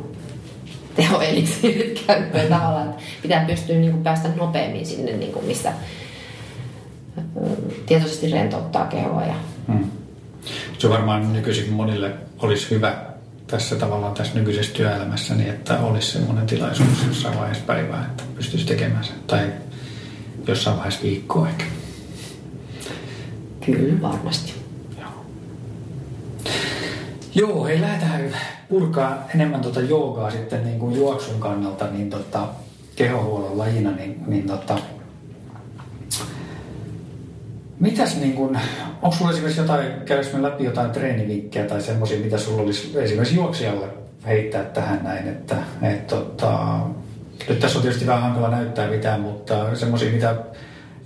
[0.96, 5.74] tehoeliksiirit käyttöön tavallaan, että pitää pystyä niin kuin päästä nopeammin sinne, niin kuin missä,
[7.86, 9.26] tietoisesti rentouttaa kehoa.
[9.26, 9.36] Ja...
[9.68, 9.92] Hmm.
[10.78, 12.96] Se varmaan nykyisin monille olisi hyvä
[13.48, 18.66] tässä tavallaan tässä nykyisessä työelämässä, niin että olisi semmoinen tilaisuus jossain vaiheessa päivää, että pystyisi
[18.66, 19.16] tekemään sen.
[19.28, 19.52] Tai
[20.48, 21.64] jossain vaiheessa viikkoa ehkä.
[23.66, 24.54] Kyllä, varmasti.
[25.00, 25.26] Joo,
[27.36, 28.36] Joo hei, lähdetään
[28.70, 32.48] purkaa enemmän tuota joogaa sitten niin kuin juoksun kannalta, niin tota,
[32.96, 34.78] kehohuollon lajina, niin, niin tota,
[37.80, 38.58] Mitäs niin kun,
[39.02, 43.88] onko sulla esimerkiksi jotain, käydäänkö läpi jotain treenivinkkejä tai semmoisia, mitä sulla olisi esimerkiksi juoksijalle
[44.26, 46.80] heittää tähän näin, että et, tota,
[47.50, 50.36] nyt tässä on tietysti vähän hankala näyttää mitään, mutta semmoisia, mitä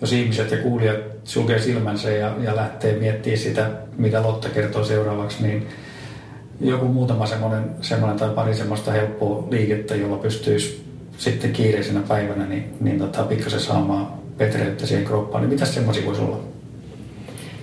[0.02, 5.44] jos ihmiset ja kuulijat sulkee silmänsä ja, ja lähtee miettimään sitä, mitä Lotta kertoo seuraavaksi,
[5.44, 5.68] niin
[6.62, 10.86] joku muutama semmoinen, semmoinen tai pari semmoista helppoa liikettä, jolla pystyisi
[11.18, 14.08] sitten kiireisenä päivänä niin, niin tota, pikkasen saamaan
[14.38, 16.51] petreyttä siihen kroppaan, niin mitä semmoisia voisi olla?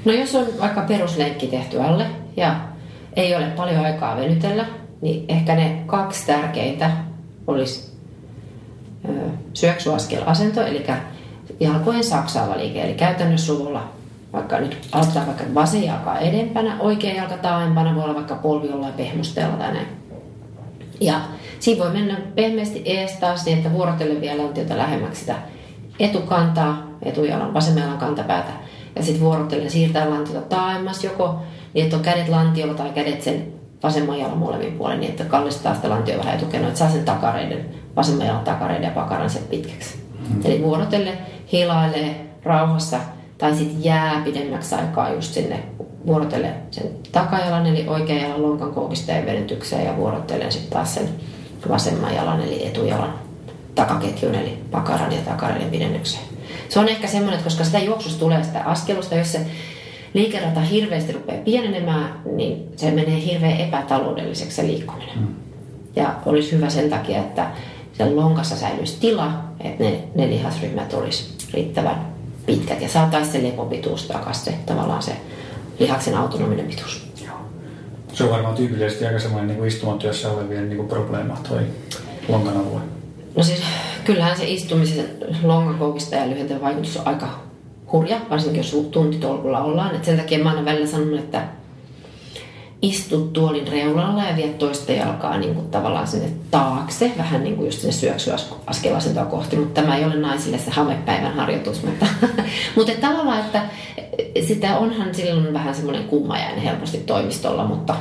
[0.09, 2.57] No jos on vaikka peruslenkki tehty alle ja
[3.17, 4.67] ei ole paljon aikaa venytellä,
[5.01, 6.91] niin ehkä ne kaksi tärkeintä
[7.47, 7.93] olisi
[9.55, 10.87] syöksyaskelasento, eli
[11.61, 13.89] jalkojen saksaava liike, eli käytännössä suvulla
[14.33, 18.95] vaikka nyt aloitetaan vaikka vasen jalka edempänä, oikea jalka taaempana, voi olla vaikka polvi jollain
[18.95, 19.89] pehmusteella tai näin.
[21.01, 21.21] Ja
[21.61, 25.35] siinä voi mennä pehmeästi ees taas niin, että vuorotellen vielä lantiota lähemmäksi sitä
[26.01, 28.68] etukantaa, etujalan, vasemman jalan kantapäätä
[28.99, 31.41] ja sitten vuorotellen siirtää lantiota taaemmas joko
[31.75, 35.75] niin, että on kädet lantiolla tai kädet sen vasemman jalan molemmin puolen niin, että kallistaa
[35.75, 37.65] sitä lantioa vähän etukenoon, että saa sen takareiden,
[37.97, 39.99] vasemman jalan takareiden ja pakaran sen pitkäksi.
[40.29, 40.41] Mm.
[40.45, 41.19] Eli vuorotelle
[41.53, 43.01] hilailee rauhassa
[43.39, 45.63] tai sitten jää pidemmäksi aikaa just sinne
[46.07, 51.09] vuorotellen sen takajalan eli oikean jalan lonkan koukistajan venytykseen ja vuorotellen sitten taas sen
[51.69, 53.15] vasemman jalan eli etujalan
[53.75, 56.25] takaketjun eli pakaran ja takareiden pidennykseen.
[56.69, 59.41] Se on ehkä semmoinen, että koska sitä juoksusta tulee sitä askelusta, jos se
[60.15, 65.19] liikerata hirveästi rupeaa pienenemään, niin se menee hirveän epätaloudelliseksi se liikkuminen.
[65.19, 65.35] Mm.
[65.97, 67.51] Ja olisi hyvä sen takia, että
[67.93, 72.07] sen lonkassa säilyisi tila, että ne, ne lihasryhmät olisi riittävän
[72.47, 75.13] pitkät ja saataisiin se lepopituus takaisin, se, tavallaan se
[75.79, 77.09] lihaksen autonominen pituus.
[78.13, 81.61] Se on varmaan tyypillisesti aika semmoinen niin istumatyössä olevien niin probleema toi
[82.29, 82.81] lonkan alue.
[83.37, 83.63] No siis
[84.09, 85.07] kyllähän se istumisen
[85.43, 87.29] lonkan koukista ja lyhentävä vaikutus on aika
[87.93, 89.97] hurja, varsinkin jos tuntitolkulla ollaan.
[89.97, 91.45] Et sen takia mä oon välillä sanonut, että
[92.83, 97.67] istut tuolin reunalla ja viet toista jalkaa niin kuin tavallaan sinne taakse, vähän niin kuin
[97.67, 102.07] just sinne syöksyaskelasentoa kohti, mutta tämä ei ole naisille se hamepäivän harjoitus, mutta,
[102.77, 103.63] mutta tavallaan, että
[104.47, 107.95] sitä onhan silloin vähän semmoinen kummajainen helposti toimistolla, mutta,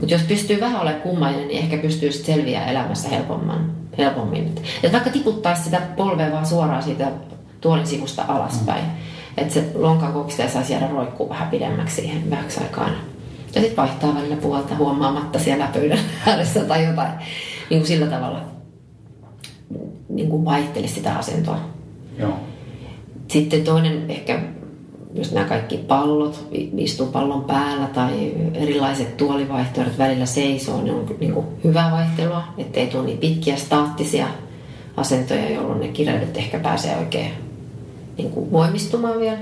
[0.00, 4.54] mutta jos pystyy vähän olemaan kummajainen, niin ehkä pystyy selviää elämässä helpomman, helpommin.
[4.82, 7.12] Että vaikka tiputtaisi sitä polvea vaan suoraan siitä
[7.60, 8.90] tuolin sivusta alaspäin, mm.
[9.36, 12.92] että se lonkan kokista saisi jäädä roikkuu vähän pidemmäksi siihen vähäksi aikaan.
[13.54, 17.12] Ja sitten vaihtaa välillä puolta huomaamatta siellä pöydän ääressä tai jotain.
[17.70, 18.40] Niin kuin sillä tavalla
[20.08, 21.60] niin kuin vaihtelisi sitä asentoa.
[22.18, 22.36] Joo.
[23.28, 24.40] Sitten toinen ehkä
[25.14, 26.46] just nämä kaikki pallot,
[26.76, 32.86] istuu pallon päällä tai erilaiset tuolivaihtoehdot välillä seisoo, ne on niin kuin hyvää vaihtelua, ettei
[32.86, 34.26] tule niin pitkiä staattisia
[34.96, 37.30] asentoja, jolloin ne kirjailijat ehkä pääsee oikein
[38.18, 39.38] niin kuin voimistumaan vielä.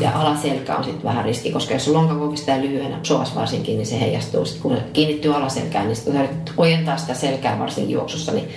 [0.00, 3.86] Ja alaselkä on sitten vähän riski, koska jos on lonkakokista ja lyhyenä, psoas varsinkin, niin
[3.86, 4.44] se heijastuu.
[4.44, 8.48] Sitten kun kiinnittyy alaselkään, niin sitten ojentaa sitä selkää varsinkin juoksussa, niin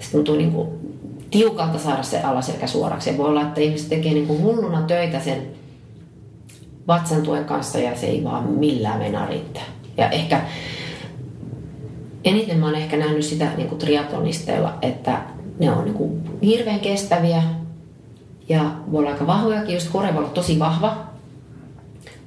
[0.00, 0.68] se tuntuu niin kuin
[1.30, 3.10] tiukalta saada se alaselkä suoraksi.
[3.10, 5.42] Ja voi olla, että ihmiset tekee niin kuin hulluna töitä sen
[6.88, 9.64] vatsan tuen kanssa ja se ei vaan millään meinaa riittää.
[9.96, 10.40] Ja ehkä
[12.24, 15.22] eniten mä oon ehkä nähnyt sitä niin kuin triatlonisteilla, että
[15.58, 17.42] ne on niin kuin hirveän kestäviä,
[18.48, 20.96] ja voi olla aika vahvojakin, just kore voi olla tosi vahva,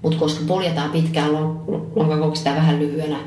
[0.01, 1.33] mutta koska poljetaan pitkään
[1.95, 3.17] lonkakoukista vähän lyhyenä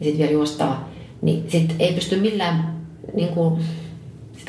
[0.00, 0.88] ja sitten vielä juostaa,
[1.22, 2.76] niin sitten ei pysty millään
[3.14, 3.60] niin kuin,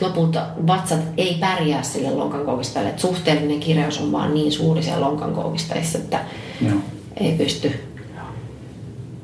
[0.02, 2.90] lopulta vatsat ei pärjää sille lonkankoukistajalle.
[2.90, 6.20] Et suhteellinen kireys on vaan niin suuri siellä lonkankoukistajissa, että
[6.62, 6.78] Joo.
[7.18, 7.72] ei pysty.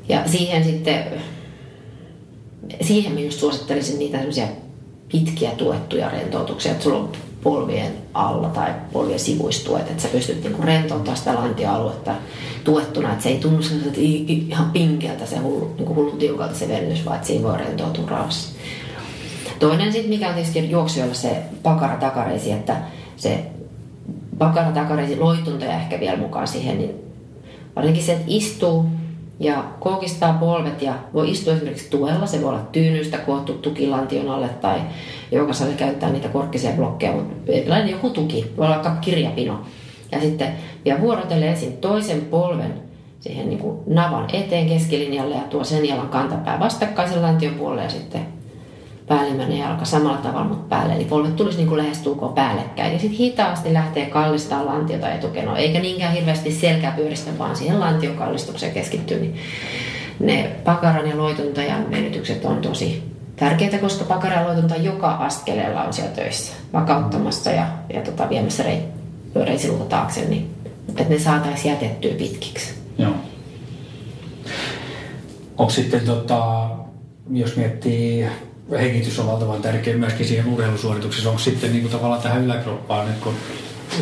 [0.10, 1.04] Ja siihen sitten,
[2.82, 4.20] siihen just suosittelisin niitä
[5.12, 7.12] pitkiä tuettuja rentoutuksia, että sulla on
[7.44, 12.16] polvien alla tai polvien sivuistuet, että sä pystyt niinku rentouttamaan sitä lantioaluetta
[12.64, 13.60] tuettuna, että se ei tunnu
[14.50, 18.50] ihan pinkeltä se hullu, niinku hullun tiukalta se venytys, vaan että siinä voi rentoutua rauhassa.
[19.60, 22.76] Toinen sitten, mikä on tietysti juoksijoilla se pakara takareisi, että
[23.16, 23.46] se
[24.38, 26.96] pakara takareisi loitunta ja ehkä vielä mukaan siihen, niin
[27.76, 28.86] varsinkin se, että istuu
[29.40, 34.48] ja koukistaa polvet ja voi istua esimerkiksi tuella, se voi olla tyynystä koottu tukilantion alle
[34.48, 34.82] tai
[35.32, 39.62] joka saa käyttää niitä korkkisia blokkeja, mutta joku tuki, voi olla vaikka kirjapino.
[40.12, 40.54] Ja sitten
[40.86, 42.74] vielä vuorotelee ensin toisen polven
[43.20, 47.90] siihen niin kuin navan eteen keskilinjalle ja tuo sen jalan kantapää vastakkaisen lantion puolelle ja
[47.90, 48.39] sitten
[49.10, 50.96] päällimmäinen jalka samalla tavalla, mutta päälle.
[50.96, 52.94] Eli polvet tulisi niin kuin lähestulkoon päällekkäin.
[52.94, 58.18] Ja sitten hitaasti lähtee kallistaa lantiota etukenoa, eikä niinkään hirveästi selkää pyöristä, vaan siihen lantion
[58.18, 59.20] kallistukseen keskittyy.
[59.20, 59.36] Niin
[60.20, 63.04] ne pakaran ja loituntajan venytykset on tosi
[63.36, 68.82] tärkeitä, koska pakaran loitunta joka askeleella on siellä töissä, vakauttamassa ja, ja tota, viemässä rei,
[69.90, 70.56] taakse, niin
[70.90, 72.74] että ne saataisiin jätettyä pitkiksi.
[72.98, 73.14] Joo.
[75.58, 76.70] Onko sitten, tota,
[77.32, 78.28] jos miettii
[78.72, 81.30] hengitys on valtavan tärkeä myöskin siihen urheilusuorituksessa.
[81.30, 83.36] Onko sitten niin kuin tavallaan tähän yläkroppaan nyt kun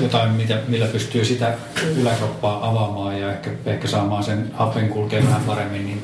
[0.01, 1.53] jotain, mitä, millä pystyy sitä
[1.97, 6.03] yläkroppaa avaamaan ja ehkä, ehkä saamaan sen hapen kulkea vähän paremmin, niin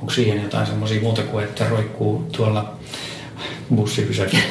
[0.00, 2.72] onko siihen jotain semmoisia muuta kuin, että roikkuu tuolla
[3.74, 4.42] bussipysäkin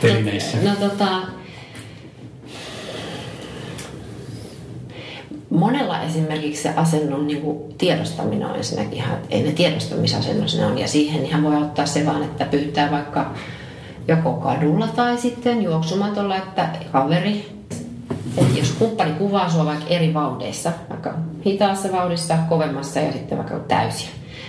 [0.00, 0.56] telineissä?
[0.62, 1.22] No, no tota,
[5.50, 10.78] monella esimerkiksi se asennon niin kuin tiedostaminen on ensinnäkin ihan, ei ne tiedostamisasennossa ne on.
[10.78, 13.30] Ja siihen ihan voi ottaa se vaan, että pyytää vaikka
[14.08, 17.52] joko kadulla tai sitten juoksumatolla, että kaveri,
[18.36, 21.14] että jos kumppani kuvaa sua vaikka eri vauhdeissa, vaikka
[21.46, 24.08] hitaassa vauhdissa, kovemmassa ja sitten vaikka täysiä,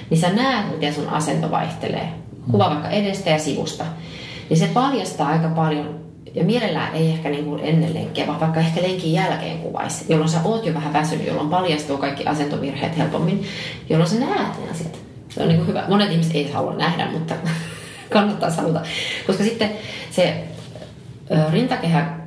[0.10, 2.10] niin sä näet, miten sun asento vaihtelee.
[2.52, 3.86] Kuva vaikka edestä ja sivusta.
[4.50, 6.07] Niin se paljastaa aika paljon
[6.38, 10.30] ja mielellään ei ehkä niin kuin ennen lenkkiä, vaan vaikka ehkä lenkin jälkeen kuvaisi, jolloin
[10.30, 13.44] sä oot jo vähän väsynyt, jolloin paljastuu kaikki asentovirheet helpommin,
[13.90, 15.00] jolloin sä näet ne asiat.
[15.30, 15.86] Se on niin kuin hyvä.
[15.88, 17.36] Monet ihmiset ei halua nähdä, mutta
[18.14, 18.82] kannattaa haluta.
[19.28, 19.70] Koska sitten
[20.12, 20.44] se
[21.52, 22.18] rintakehä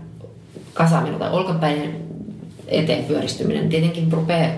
[0.75, 1.97] kasaaminen tai olkapäinen
[2.69, 4.53] eteen pyöristyminen tietenkin rupeaa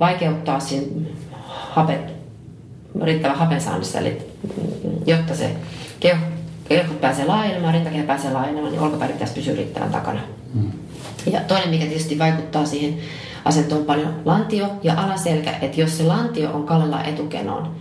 [0.00, 0.86] vaikeuttaa siinä
[1.70, 2.12] hapet,
[3.02, 4.18] riittävän hapen saannissa, eli
[5.06, 5.50] jotta se
[6.00, 6.39] keuhko,
[6.70, 10.20] keuhkot pääsee laajenemaan, rintakehä pääsee laajenemaan, niin olkapääri pitäisi pysyä riittävän takana.
[10.54, 10.70] Mm.
[11.32, 12.98] Ja toinen, mikä tietysti vaikuttaa siihen
[13.44, 17.76] asentoon paljon, lantio ja alaselkä, että jos se lantio on kallella etukenoon,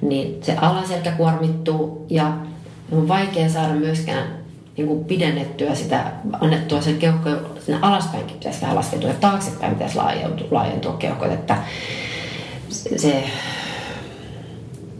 [0.00, 2.32] niin se alaselkä kuormittuu ja
[2.92, 4.24] on vaikea saada myöskään
[4.76, 7.30] niin kuin pidennettyä sitä, annettua sen keuhko
[7.66, 11.56] sinne alaspäinkin pitäisi vähän laskeutua ja taaksepäin pitäisi laajentua, laajentua keuhkot, että
[12.96, 13.24] se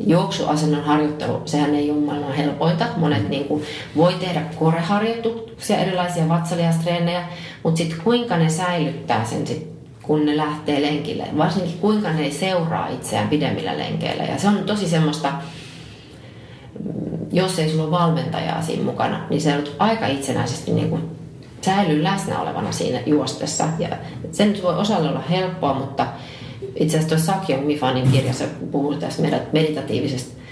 [0.00, 2.84] juoksuasennon harjoittelu, sehän ei ole maailman helpointa.
[2.96, 3.62] Monet niin kuin,
[3.96, 7.24] voi tehdä koreharjoituksia, erilaisia vatsaliastreenejä,
[7.62, 11.24] mutta sitten kuinka ne säilyttää sen sit, kun ne lähtee lenkille.
[11.38, 14.22] Varsinkin kuinka ne ei seuraa itseään pidemmillä lenkeillä.
[14.24, 15.32] Ja se on tosi semmoista,
[17.32, 21.02] jos ei sulla ole valmentajaa siinä mukana, niin se on aika itsenäisesti niin kuin
[21.60, 23.64] säily läsnä olevana siinä juostessa.
[23.78, 23.88] Ja
[24.32, 26.06] sen nyt voi osalle olla helppoa, mutta
[26.76, 30.42] itse asiassa tuossa Sakion Mifanin kirjassa puhuu tästä meditatiivisesta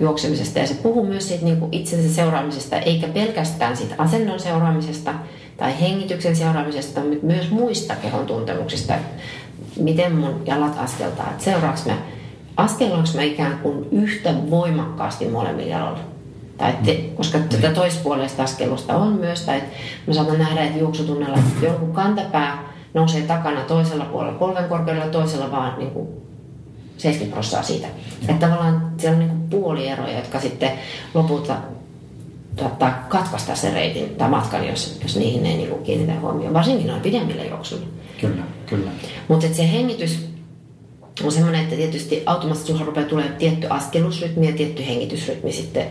[0.00, 0.58] juoksemisesta.
[0.58, 5.14] Ja se puhuu myös siitä niin kuin itsensä seuraamisesta, eikä pelkästään siitä asennon seuraamisesta
[5.56, 8.94] tai hengityksen seuraamisesta, mutta myös muista kehon tuntemuksista,
[9.80, 11.96] miten mun jalat askeltaa, että seuraavaksi mä
[12.56, 16.00] askellaanko mä ikään kuin yhtä voimakkaasti molemmilla jaloilla.
[16.58, 19.62] Tai te, koska tätä toispuolesta askelusta on myös, tai
[20.06, 25.78] mä saatan nähdä, että juoksutunnella jonkun kantapää nousee takana toisella puolella polven korkeudella, toisella vaan
[25.78, 26.08] niin kuin
[26.98, 27.86] 70 prosenttia siitä.
[28.28, 30.70] Että tavallaan siellä on niin puolieroja, jotka sitten
[31.14, 31.56] lopulta
[32.56, 36.54] tuottaa katkaista sen reitin tai matkan, jos, jos niihin ei niin kuin kiinnitä huomioon.
[36.54, 37.86] Varsinkin noin pidemmillä juoksuilla.
[38.20, 38.90] Kyllä, kyllä.
[39.28, 40.28] Mutta se hengitys
[41.24, 45.86] on semmoinen, että tietysti automaattisesti sinulla rupeaa tulemaan tietty askelusrytmi ja tietty hengitysrytmi sitten,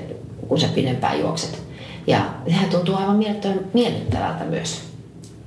[0.47, 1.63] kun sä pidempään juokset.
[2.07, 4.92] Ja sehän tuntuu aivan mielettömän miellyttävältä myös.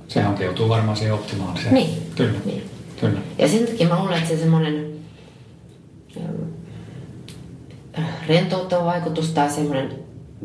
[0.07, 1.73] Se hankeutuu varmaan siihen optimaaliseen.
[1.73, 1.89] Niin.
[2.15, 2.39] Kyllä.
[2.45, 2.63] Niin.
[3.01, 3.19] Kyllä.
[3.37, 4.97] Ja sen takia mä luulen, että se semmoinen
[8.27, 9.91] rentouttava vaikutus tai semmoinen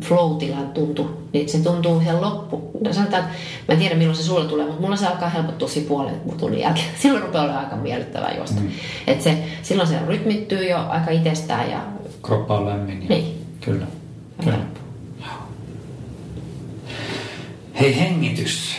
[0.00, 2.70] flow-tilan tuntu, niin se tuntuu ihan loppu.
[2.84, 3.34] No sanotaan, että
[3.68, 6.60] mä en tiedä milloin se sulle tulee, mutta mulla se alkaa helpottua siinä puolen tunnin
[6.60, 6.86] jälkeen.
[7.02, 8.60] Silloin rupeaa olemaan aika miellyttävää juosta.
[8.60, 8.70] Mm.
[9.06, 11.70] Et se, silloin se rytmittyy jo aika itsestään.
[11.70, 11.80] Ja...
[12.22, 13.02] Kroppa on lämmin.
[13.02, 13.08] Ja...
[13.08, 13.44] Niin.
[13.60, 13.86] Kyllä.
[14.44, 14.58] Kyllä.
[17.80, 18.76] Hei, hengitys.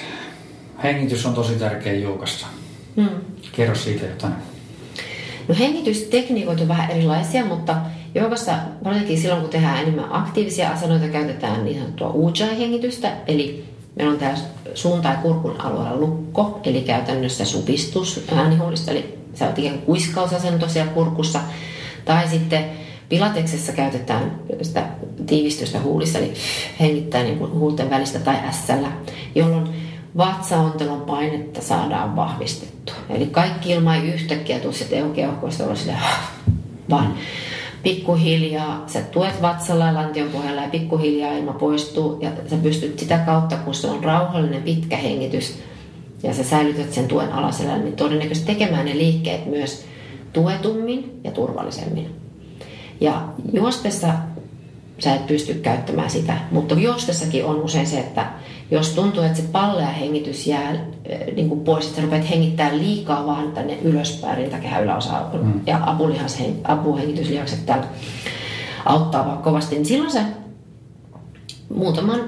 [0.84, 2.48] Hengitys on tosi tärkeä juokassa.
[2.96, 3.10] Mm.
[3.52, 4.34] Kerro siitä jotain.
[5.48, 7.76] No hengitystekniikoita on vähän erilaisia, mutta
[8.16, 13.66] joogassa varsinkin silloin, kun tehdään enemmän aktiivisia asennoita, käytetään niin sanottua ujjayi-hengitystä, eli
[13.96, 14.36] meillä on tämä
[14.74, 20.70] suun tai kurkun alueella lukko, eli käytännössä supistus äänihuulista, eli se on ikään kuin kuiskausasento
[20.70, 21.40] siellä kurkussa,
[22.06, 22.66] tai sitten
[23.10, 24.86] Pilateksessa käytetään sitä
[25.26, 26.34] tiivistystä huulissa, eli
[26.80, 28.92] hengittää niin kuin huulten välistä tai ässällä,
[29.36, 29.83] jolloin
[30.18, 32.96] vatsaontelon painetta saadaan vahvistettua.
[33.10, 35.96] Eli kaikki ilma ei yhtäkkiä tule sitten eukeuhkoista olla sille,
[36.90, 37.14] vaan
[37.84, 43.18] pikkuhiljaa sä tuet vatsalla ja lantion pohjalla ja pikkuhiljaa ilma poistuu ja sä pystyt sitä
[43.18, 45.60] kautta, kun se on rauhallinen pitkä hengitys
[46.24, 49.86] ja sä säilytät sen tuen alaselällä, niin todennäköisesti tekemään ne liikkeet myös
[50.34, 52.16] tuetummin ja turvallisemmin.
[53.02, 54.14] Ja juostessa
[55.00, 56.38] sä et pysty käyttämään sitä.
[56.52, 58.26] Mutta juostessakin on usein se, että
[58.74, 60.72] jos tuntuu, että se pallea hengitys jää
[61.06, 65.62] eh, niin kuin pois, että sä rupeat hengittää liikaa vaan tänne ylöspäin rintakehän yläosa mm.
[65.68, 67.86] ja apulihas, apuhengityslihakset täällä
[68.86, 70.22] auttaa vaan kovasti, niin silloin se
[71.76, 72.20] muutaman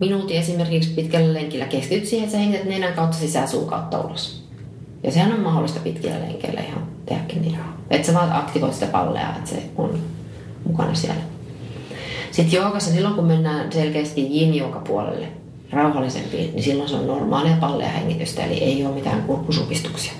[0.00, 4.42] minuutin esimerkiksi pitkällä lenkillä keskityt siihen, että sä hengität nenän kautta sisään suun kautta ulos.
[5.02, 7.58] Ja sehän on mahdollista pitkillä lenkeillä ihan tehdäkin niin.
[7.90, 9.98] Että sä vaan aktivoit sitä pallea, että se on
[10.64, 11.31] mukana siellä.
[12.32, 14.54] Sitten joogassa silloin, kun mennään selkeästi yin
[14.86, 15.28] puolelle,
[15.72, 20.12] rauhallisempiin, niin silloin se on normaalia pallea hengitystä, eli ei ole mitään kurkusupistuksia.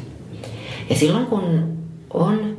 [0.90, 1.72] Ja silloin, kun
[2.14, 2.57] on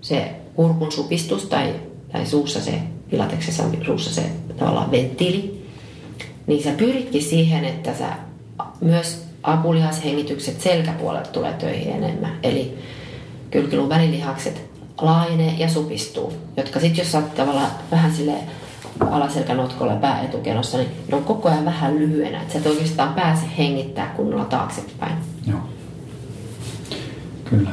[0.00, 1.74] se kurkun supistus tai,
[2.12, 2.72] tai suussa se,
[3.10, 4.22] pilateksessa suussa se
[4.58, 5.66] tavallaan venttiili,
[6.46, 8.08] niin sä pyritkin siihen, että sä
[8.80, 12.38] myös apulihashengitykset selkäpuolelta tulee töihin enemmän.
[12.42, 12.78] Eli
[13.50, 14.70] kylkilun välilihakset
[15.00, 18.40] laajenee ja supistuu, jotka sitten jos sä tavallaan vähän silleen
[19.00, 23.46] alaselkänotkolla ja pääetukenossa, niin ne on koko ajan vähän lyhyenä, että sä et oikeastaan pääse
[23.58, 25.16] hengittää kunnolla taaksepäin.
[25.46, 25.60] Joo.
[27.44, 27.70] Kyllä.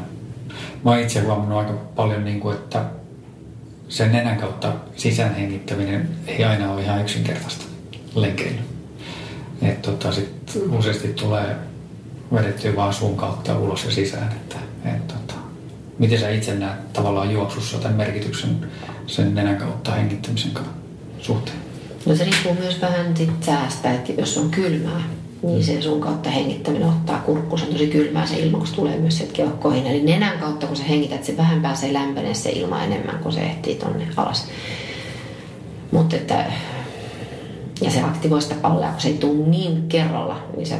[0.84, 2.86] Mä oon itse huomannut aika paljon, niin kuin, että
[3.89, 7.65] sen nenän kautta sisään hengittäminen ei aina ole ihan yksinkertaista
[8.15, 8.59] lenkeily.
[9.61, 11.55] Että tota, sit useasti tulee
[12.34, 14.32] vedettyä vaan suun kautta ulos ja sisään.
[14.32, 14.55] Että,
[14.86, 15.34] et, tota,
[15.99, 18.67] miten sä itse näet tavallaan juoksussa tämän merkityksen
[19.07, 20.51] sen nenän kautta hengittämisen
[21.24, 21.57] suhteen?
[22.05, 25.03] No se riippuu myös vähän sit säästä, että jos on kylmää,
[25.43, 27.57] niin se sun kautta hengittäminen ottaa kurkku.
[27.57, 29.88] Se on tosi kylmää se ilma, kun se tulee myös sieltä keuhkoihin.
[29.88, 33.41] Eli nenän kautta, kun sä hengität, se vähän pääsee lämpenee se ilma enemmän, kun se
[33.41, 34.47] ehtii tonne alas.
[35.91, 36.45] Mutta että,
[37.82, 40.76] ja se aktivoi sitä palloa, kun se ei tule niin kerralla, niin se,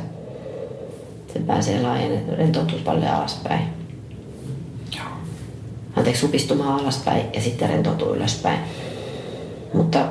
[1.34, 3.62] se pääsee laajenemaan, rentoutuu paljon alaspäin.
[4.96, 5.08] Joo.
[5.96, 8.60] Anteeksi, supistumaan alaspäin ja sitten rentoutuu ylöspäin.
[9.74, 10.06] Mutta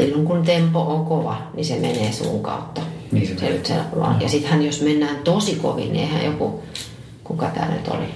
[0.00, 2.80] silloin kun tempo on kova, niin se menee suun kautta.
[3.12, 4.20] Niin se se se vaan.
[4.20, 6.62] Ja sittenhän jos mennään tosi kovin, niin eihän joku,
[7.24, 8.06] kuka tää nyt oli?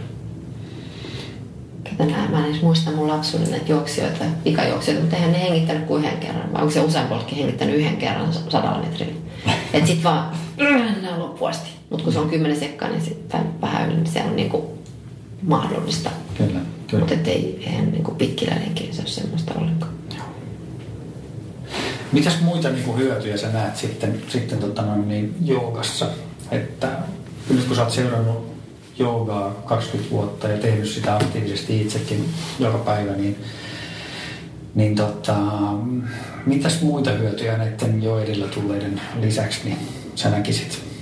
[1.84, 5.84] Ketä nää, mä en edes muista mun lapsuuden näitä juoksijoita, pikajuoksijoita, mutta eihän ne hengittänyt
[5.84, 6.52] kuin yhden kerran.
[6.52, 9.20] Vai onko se usein polkki hengittänyt yhden kerran sadalla metrillä?
[9.72, 10.32] Et sit vaan,
[11.02, 11.68] nää loppuun asti.
[11.90, 14.78] Mut kun se on kymmenen sekkaa, niin sitten vähän yli, niin se on niinku
[15.42, 16.10] mahdollista.
[16.38, 16.60] Kyllä,
[16.90, 17.06] kyllä.
[17.06, 19.93] Mutta ei, eihän niinku pitkillä lenkillä se ole semmoista ollenkaan.
[22.12, 26.06] Mitäs muita niin kuin hyötyjä sä näet sitten, sitten tota noin, niin, joogassa?
[26.50, 26.88] Että
[27.50, 28.54] nyt kun sä oot seurannut
[28.98, 32.28] joogaa 20 vuotta ja tehnyt sitä aktiivisesti itsekin
[32.58, 33.36] joka päivä, niin,
[34.74, 35.36] niin tota,
[36.46, 39.78] mitäs muita hyötyjä näiden jo edellä tulleiden lisäksi niin
[40.14, 40.94] sä näkisit?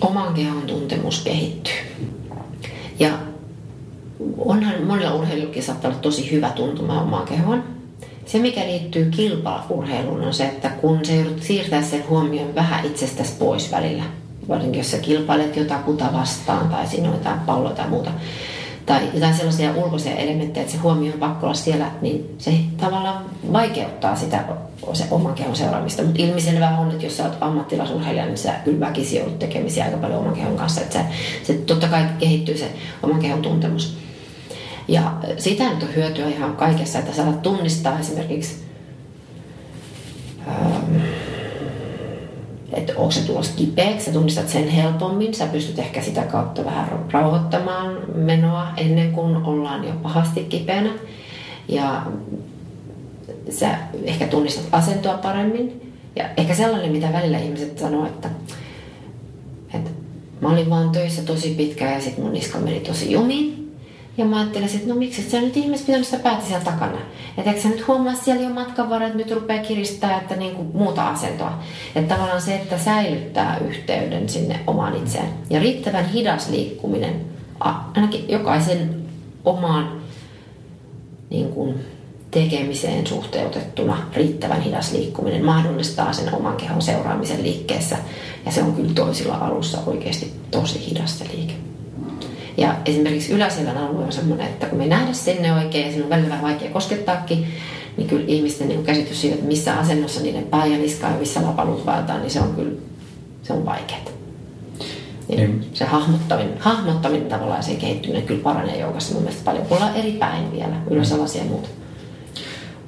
[0.00, 1.72] oman kehon tuntemus kehittyy.
[2.98, 3.18] Ja
[4.38, 7.73] onhan monilla urheilijoilla saattaa olla tosi hyvä tuntuma omaan kehoon.
[8.26, 13.32] Se, mikä liittyy kilpaurheiluun, on se, että kun se joudut siirtää sen huomioon vähän itsestäsi
[13.38, 14.02] pois välillä,
[14.48, 18.10] varsinkin jos sä kilpailet jotakuta vastaan tai siinä on jotain palloa tai muuta,
[18.86, 23.24] tai jotain sellaisia ulkoisia elementtejä, että se huomio on pakko olla siellä, niin se tavallaan
[23.52, 24.44] vaikeuttaa sitä
[24.92, 26.02] se oman kehon seuraamista.
[26.02, 29.96] Mutta ilmiselvää on, että jos sä oot ammattilaisurheilija, niin sä kyllä väkisin joudut tekemisiä aika
[29.96, 30.80] paljon oman kehon kanssa.
[30.80, 31.04] Että se,
[31.42, 32.72] se totta kai kehittyy se
[33.02, 34.03] oman kehon tuntemus.
[34.88, 38.64] Ja sitä nyt on hyötyä ihan kaikessa, että sä alat tunnistaa esimerkiksi
[40.48, 40.96] ähm,
[42.74, 46.88] että onko se tulossa kipeäksi, sä tunnistat sen helpommin, sä pystyt ehkä sitä kautta vähän
[47.12, 50.90] rauhoittamaan menoa ennen kuin ollaan jo pahasti kipeänä.
[51.68, 52.06] Ja
[53.50, 55.92] sä ehkä tunnistat asentoa paremmin.
[56.16, 58.30] Ja ehkä sellainen, mitä välillä ihmiset sanoo, että,
[59.74, 59.90] että
[60.40, 63.63] mä olin vaan töissä tosi pitkään ja sitten mun niska meni tosi jumiin.
[64.16, 66.98] Ja mä ajattelin, että no miksi et sä nyt ihmiset pitänyt sitä päätä siellä takana.
[67.38, 70.56] Että eikö sä nyt huomaa siellä jo matkan varrella, että nyt rupeaa kiristää, että niin
[70.56, 71.58] kuin muuta asentoa.
[71.94, 75.28] Että tavallaan se, että säilyttää yhteyden sinne omaan itseen.
[75.50, 77.20] Ja riittävän hidas liikkuminen,
[77.60, 79.02] ainakin jokaisen
[79.44, 80.00] omaan
[81.30, 81.74] niin kuin
[82.30, 87.96] tekemiseen suhteutettuna riittävän hidas liikkuminen mahdollistaa sen oman kehon seuraamisen liikkeessä.
[88.46, 91.54] Ja se on kyllä toisilla alussa oikeasti tosi hidas se liike.
[92.56, 96.04] Ja esimerkiksi yläselän alue on semmoinen, että kun me ei nähdä sinne oikein ja siinä
[96.04, 97.46] on välillä vähän vaikea koskettaakin,
[97.96, 101.42] niin kyllä ihmisten niin käsitys siitä, että missä asennossa niiden pää ja niska ja missä
[101.42, 102.72] lapalut vaeltaa, niin se on kyllä
[103.42, 104.00] se on vaikeaa.
[105.28, 105.64] Niin Niin.
[105.72, 109.96] se hahmottaminen, hahmottaminen tavallaan ja sen kehittyminen kyllä paranee joukassa mun mielestä paljon, kun ollaan
[109.96, 111.68] eri päin vielä, ylösalasia ja muuta.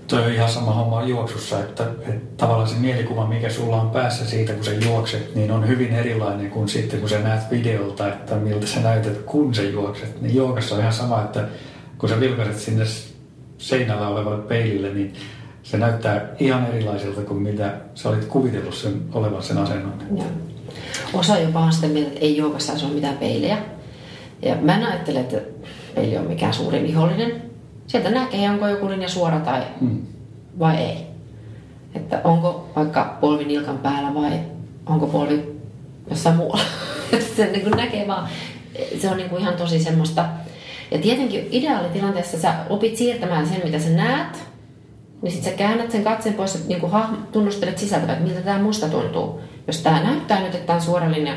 [0.08, 4.26] Toi on ihan sama homma juoksussa, että, että tavallaan se mielikuva, mikä sulla on päässä
[4.26, 8.34] siitä, kun sä juokset, niin on hyvin erilainen kuin sitten, kun sä näet videolta, että
[8.34, 10.22] miltä sä näytät, kun sä juokset.
[10.22, 11.44] Niin juokassa on ihan sama, että
[11.98, 12.84] kun sä vilkaiset sinne
[13.58, 15.14] seinällä olevalle peilille, niin
[15.62, 20.02] se näyttää ihan erilaiselta kuin mitä sä olit kuvitellut sen olevan sen asennon.
[20.16, 20.26] Joo.
[21.12, 23.58] Osa jopa on sitä mieltä, että ei joogassa ole mitään peilejä.
[24.42, 25.40] Ja mä en ajattele, että
[25.94, 27.45] peili on mikään suuri vihollinen.
[27.86, 30.02] Sieltä näkee, onko joku linja suora tai Hmm.
[30.58, 31.06] vai ei.
[31.94, 34.40] Että onko vaikka polvi nilkan päällä vai
[34.86, 35.42] onko polvi
[36.10, 36.64] jossain muualla.
[37.12, 38.28] Että se niin kuin näkee vaan,
[39.00, 40.24] se on niin kuin ihan tosi semmoista.
[40.90, 44.44] Ja tietenkin ideaalitilanteessa sä opit siirtämään sen, mitä sä näet,
[45.22, 46.92] niin sitten sä käännät sen katseen pois ja niin kuin
[47.32, 49.40] tunnustelet sisältä, että miltä tämä musta tuntuu.
[49.66, 51.34] Jos tämä näyttää nyt, että tämä on suora linja,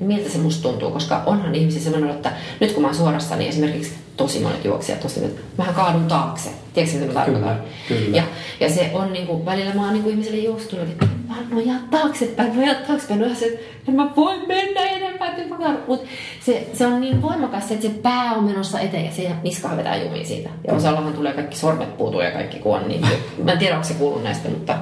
[0.00, 0.90] niin miltä se musta tuntuu?
[0.90, 5.00] Koska onhan ihmisiä sellainen, että nyt kun mä oon suorassa, niin esimerkiksi tosi monet juoksijat
[5.00, 6.50] tosta, että mähän kaadun taakse.
[6.74, 7.60] Tiedätkö mitä mä tarkoitan?
[7.88, 8.16] Kyllä, kyllä.
[8.16, 8.22] Ja,
[8.60, 11.78] ja se on niin kuin, välillä mä oon niin kuin ihmiselle juoksuttanut, että mä nojaa
[11.90, 13.46] taaksepäin, nojaa taaksepäin, nojaa se,
[13.78, 15.80] että mä voin mennä enempää, että mä kaadun.
[15.88, 16.04] Mut
[16.40, 19.96] se, se on niin voimakas, että se pää on menossa eteen ja se niska vetää
[19.96, 20.50] jumiin siitä.
[20.66, 23.06] Ja osallahan tulee kaikki sormet puutuu ja kaikki kun on niin.
[23.44, 24.78] Mä en tiedä, onko se kuullut näistä, mutta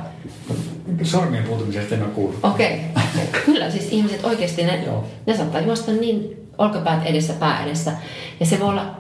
[1.02, 2.38] Sormien puutumisesta en ole kuullut.
[2.42, 2.80] Okei.
[2.90, 3.42] Okay.
[3.44, 5.04] Kyllä, siis ihmiset oikeasti, ne, Joo.
[5.26, 7.92] ne saattaa juosta niin olkapäät edessä, pää edessä.
[8.40, 8.96] Ja se voi olla,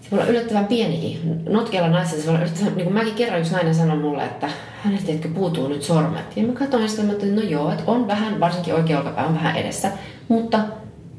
[0.00, 1.42] se voi olla yllättävän pienikin.
[1.48, 4.48] Notkealla naisessa se voi olla yllättävän, niin kuin mäkin kerran yksi nainen sanoi mulle, että
[4.84, 6.36] hänestä tiedätkö, puutuu nyt sormet.
[6.36, 9.56] Ja mä katsoin sitä, että no joo, että on vähän, varsinkin oikea olkapää on vähän
[9.56, 9.92] edessä.
[10.28, 10.58] Mutta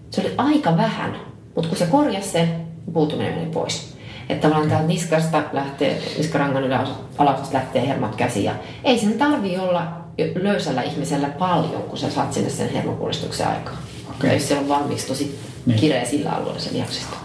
[0.09, 1.15] se oli aika vähän.
[1.55, 2.47] Mutta kun se korjasi sen,
[2.93, 3.92] puutuminen meni pois.
[4.29, 8.45] Että tavallaan täältä niskasta lähtee, niskarangan yläosasta lähtee hermot käsiin.
[8.45, 10.03] Ja ei sen tarvi olla
[10.35, 13.77] löysällä ihmisellä paljon, kun sä saat sinne sen hermopuolistuksen aikaa.
[14.15, 14.33] Okay.
[14.33, 15.79] jos siellä on valmiiksi tosi niin.
[15.79, 17.17] kireä sillä alueella sen lihaksista.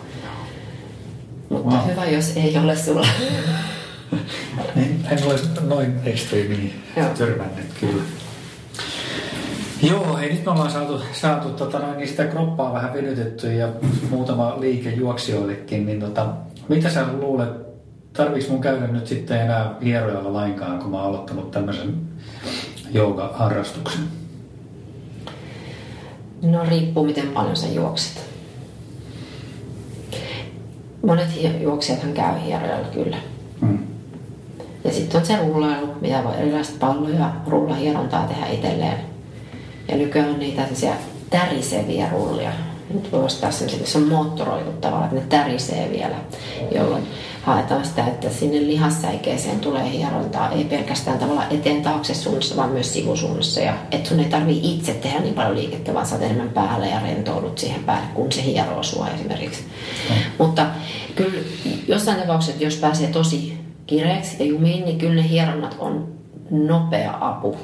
[1.48, 1.90] Mutta wow.
[1.90, 3.06] hyvä, jos ei ole sulla.
[4.74, 6.82] niin, en ole noin ekstriimiin
[7.18, 8.02] törmännyt kyllä.
[9.90, 13.68] Joo, ei nyt me ollaan saatu, saatu tota, noin, niin sitä kroppaa vähän venytetty ja
[14.10, 16.26] muutama liike juoksijoillekin, niin tota,
[16.68, 17.48] mitä sä luulet,
[18.12, 21.94] tarviiko mun käydä nyt sitten enää hierojalla lainkaan, kun mä oon aloittanut tämmöisen
[22.90, 24.00] jooga-harrastuksen?
[26.42, 28.28] No riippuu miten paljon sä juokset.
[31.06, 31.28] Monet
[31.60, 33.16] juoksijathan käy hierojalla kyllä.
[33.60, 33.78] Hmm.
[34.84, 38.98] Ja sitten on se rullailu, mitä voi erilaista palloja, rullahierontaa tehdä itselleen.
[39.88, 40.62] Ja nykyään on niitä
[41.30, 42.52] täriseviä rullia.
[42.94, 46.16] Nyt voi ostaa sellaisia, se on moottoroitu tavalla, että ne tärisee vielä,
[46.74, 47.06] jolloin
[47.42, 52.92] haetaan sitä, että sinne lihassäikeeseen tulee hierontaa, ei pelkästään tavalla eteen taakse suunnassa, vaan myös
[52.92, 53.60] sivusuunnassa.
[53.60, 57.00] Ja että sun ei tarvii itse tehdä niin paljon liikettä, vaan saat enemmän päälle ja
[57.00, 59.62] rentoudut siihen päälle, kun se hieroo sua esimerkiksi.
[60.08, 60.14] Mm.
[60.38, 60.66] Mutta
[61.14, 61.38] kyllä
[61.88, 66.08] jossain tapauksessa, jos pääsee tosi kireeksi ja jumiin, niin kyllä ne hieronnat on
[66.50, 67.56] nopea apu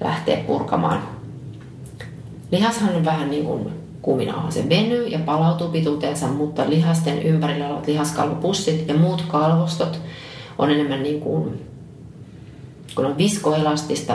[0.00, 1.02] lähteä purkamaan.
[2.50, 4.50] Lihashan on vähän niin kuin kuminaa.
[4.50, 10.00] Se venyy ja palautuu pituuteensa, mutta lihasten ympärillä olevat lihaskalvopussit ja muut kalvostot
[10.58, 11.66] on enemmän niin kuin,
[12.94, 14.14] kun on viskoelastista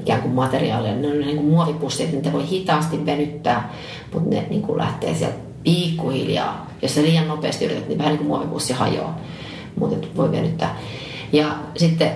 [0.00, 3.72] ikään kuin materiaalia, ne on niin kuin muovipussit, niitä voi hitaasti venyttää,
[4.14, 6.70] mutta ne niin kuin lähtee sieltä pikkuhiljaa.
[6.82, 9.20] Jos se liian nopeasti yrität, niin vähän niin kuin muovipussi hajoaa,
[9.80, 10.76] mutta voi venyttää.
[11.32, 11.46] Ja
[11.76, 12.10] sitten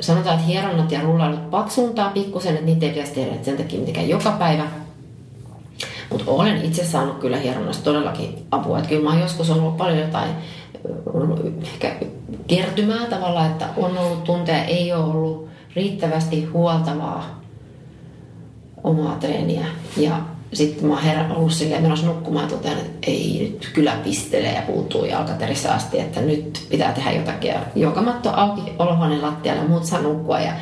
[0.00, 4.08] sanotaan, että hieronnat ja rullailut paksuuntaa pikkusen, että niitä ei pitäisi tehdä sen takia mitenkään
[4.08, 4.64] joka päivä,
[6.10, 8.78] mutta olen itse saanut kyllä hieronnasta todellakin apua.
[8.78, 10.30] Että kyllä mä oon joskus ollut paljon jotain
[11.62, 11.96] ehkä
[12.46, 17.40] kertymää tavalla, että on ollut tunteja, ei ole ollut riittävästi huoltavaa
[18.84, 19.66] omaa treeniä.
[19.96, 20.20] Ja
[20.52, 24.62] sitten mä oon herran ollut silleen menossa nukkumaan ja että ei nyt kyllä pistelee ja
[24.62, 27.54] puuttuu jalkaterissä asti, että nyt pitää tehdä jotakin.
[27.74, 30.52] Ja matto auki olohuoneen lattialle ja muut saa nukkua ja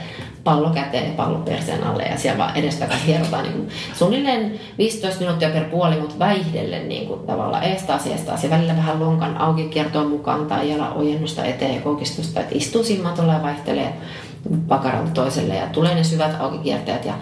[0.49, 5.49] pallo käteen ja pallo perseen alle ja siellä vaan edestakaisin hierotaan niin suunnilleen 15 minuuttia
[5.49, 10.05] per puoli, mutta väihdellen niin kuin tavallaan eestaas eestaas ja välillä vähän lonkan auki kiertoa
[10.05, 13.95] mukaan tai jalan ojennusta eteen ja koukistusta, että istuu simmatolla ja vaihtelee
[14.69, 17.15] pakaralta toiselle ja tulee ne syvät auki kierteet ja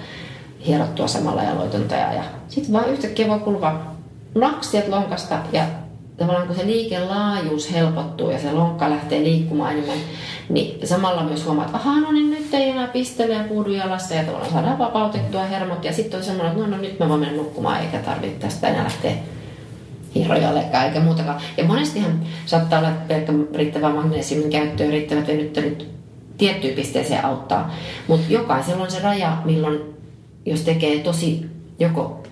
[0.67, 3.81] hierottua samalla ja loitontoja ja sitten vaan yhtäkkiä voi kulua
[4.35, 5.63] nakstiet lonkasta ja
[6.17, 9.99] tavallaan kun se liikelaajuus helpottuu ja se lonkka lähtee liikkumaan enemmän,
[10.49, 14.25] niin samalla myös huomaat, että no niin nyt ei enää pistele ja puudu jalassa ja
[14.25, 15.85] tavallaan saadaan vapautettua hermot.
[15.85, 18.69] Ja sitten on semmoinen, että no, no nyt mä voin mennä nukkumaan eikä tarvitse tästä
[18.69, 19.13] enää lähteä
[20.15, 21.41] hierojallekaan eikä muutakaan.
[21.57, 25.89] Ja monestihan saattaa olla pelkkä riittävä magnesiumin käyttö ja riittävät venyttelyt
[26.39, 27.75] tiettyyn pisteeseen auttaa.
[28.09, 29.81] Mutta jokaisella on se raja, milloin
[30.47, 31.47] jos tekee tosi
[31.79, 32.26] joko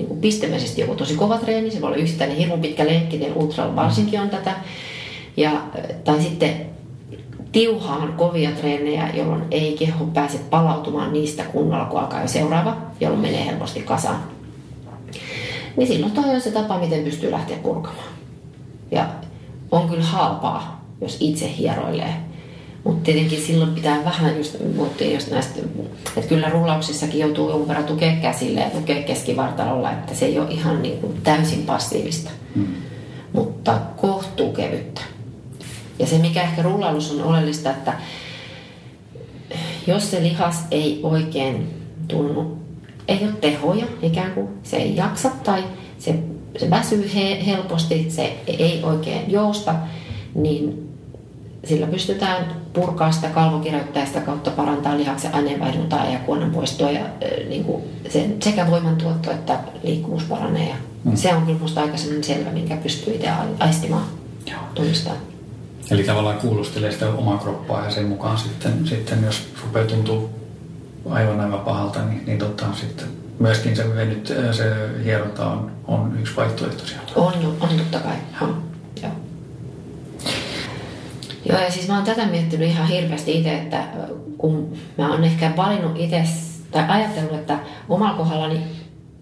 [0.00, 3.34] niin kuin pistemäisesti joku tosi kova treeni, se voi olla yksittäinen hirveän pitkä lenkki, niin
[3.34, 4.54] ultra varsinkin on tätä.
[5.36, 5.50] Ja,
[6.04, 6.66] tai sitten
[7.52, 13.22] tiuhaan kovia treenejä, jolloin ei keho pääse palautumaan niistä kunnolla, kun alkaa jo seuraava, jolloin
[13.22, 14.22] menee helposti kasaan.
[15.76, 18.08] Niin silloin toi on se tapa, miten pystyy lähteä purkamaan.
[18.90, 19.08] Ja
[19.70, 22.14] on kyllä halpaa, jos itse hieroilee.
[22.84, 24.56] Mutta tietenkin silloin pitää vähän just,
[25.14, 25.60] just näistä,
[26.16, 30.50] että kyllä rullauksissakin joutuu jonkun verran tukea käsille ja tukea keskivartalolla, että se ei ole
[30.50, 32.66] ihan niin kuin täysin passiivista, mm.
[33.32, 35.00] mutta kohtuu kevyttä.
[35.98, 37.92] Ja se, mikä ehkä rullailus on oleellista, että
[39.86, 41.68] jos se lihas ei oikein
[42.08, 42.58] tunnu,
[43.08, 45.64] ei ole tehoja ikään kuin, se ei jaksa tai
[45.98, 46.14] se,
[46.58, 49.74] se väsyy he, helposti, se ei oikein jousta,
[50.34, 50.88] niin
[51.64, 57.04] sillä pystytään purkaa sitä kalvokireyttä ja sitä kautta parantaa lihaksen aineenvaihduntaa ja kuonan poistoa ja
[57.48, 60.68] niin kuin sen, sekä voimantuotto että liikkuvuus paranee.
[60.68, 61.16] Ja mm.
[61.16, 64.04] Se on kyllä minusta aika selvä, minkä pystyy itse aistimaan,
[64.74, 65.22] tunnistamaan.
[65.90, 70.30] Eli tavallaan kuulustelee sitä omaa kroppaa ja sen mukaan sitten, sitten jos rupeaa tuntuu
[71.10, 73.08] aivan aivan pahalta, niin, niin totta sitten
[73.38, 74.64] myöskin se, venyt, se
[75.04, 77.12] hieronta on, on yksi vaihtoehto sieltä.
[77.16, 78.16] On, on totta kai.
[78.40, 78.62] On.
[79.02, 79.12] Joo.
[81.50, 83.84] Joo, ja siis mä oon tätä miettinyt ihan hirveästi itse, että
[84.38, 86.22] kun mä oon ehkä valinnut itse,
[86.70, 88.60] tai ajatellut, että omalla kohdallani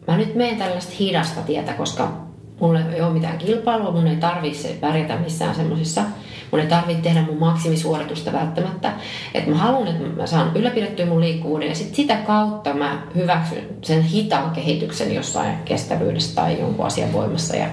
[0.07, 2.12] mä nyt menen tällaista hidasta tietä, koska
[2.61, 6.03] mulla ei ole mitään kilpailua, mun ei tarvitse pärjätä missään semmoisissa
[6.51, 8.93] Mun ei tarvitse tehdä mun maksimisuoritusta välttämättä.
[9.35, 13.68] Että mä haluan, että mä saan ylläpidettyä mun liikkuvuuden ja sit sitä kautta mä hyväksyn
[13.83, 17.66] sen hitaan kehityksen jossain kestävyydessä tai jonkun asian voimassa ja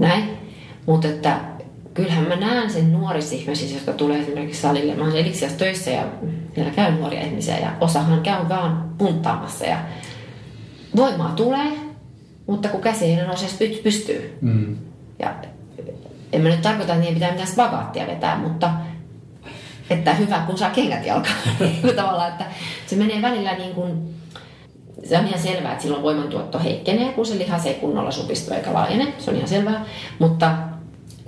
[0.00, 0.24] näin.
[0.86, 1.40] Mutta että
[1.94, 4.94] kyllähän mä näen sen nuorissa ihmisissä, jotka tulee esimerkiksi salille.
[4.94, 6.04] Mä olen Eliksiassa töissä ja
[6.54, 9.78] siellä käy nuoria ihmisiä ja osahan käy vaan punttaamassa ja
[10.96, 11.72] voimaa tulee,
[12.46, 13.46] mutta kun käsi ei nouse
[13.82, 14.38] pystyy.
[14.40, 14.76] Mm.
[15.18, 15.34] Ja
[16.32, 18.70] en mä nyt tarkoita, että niin pitää mitään spagaattia vetää, mutta
[19.90, 21.36] että hyvä, kun saa kengät jalkaan.
[21.60, 22.44] Niin tavallaan, että
[22.86, 24.14] se menee välillä niin kuin,
[25.04, 28.74] se on ihan selvää, että silloin voimantuotto heikkenee, kun se lihas ei kunnolla supistu eikä
[28.74, 29.12] laajene.
[29.18, 29.84] Se on ihan selvää.
[30.18, 30.56] Mutta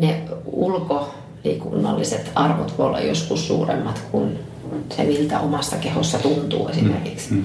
[0.03, 4.39] ne ulkoliikunnalliset arvot voi olla joskus suuremmat kuin
[4.97, 7.31] se, miltä omassa kehossa tuntuu esimerkiksi.
[7.31, 7.37] Mm.
[7.37, 7.45] Mm.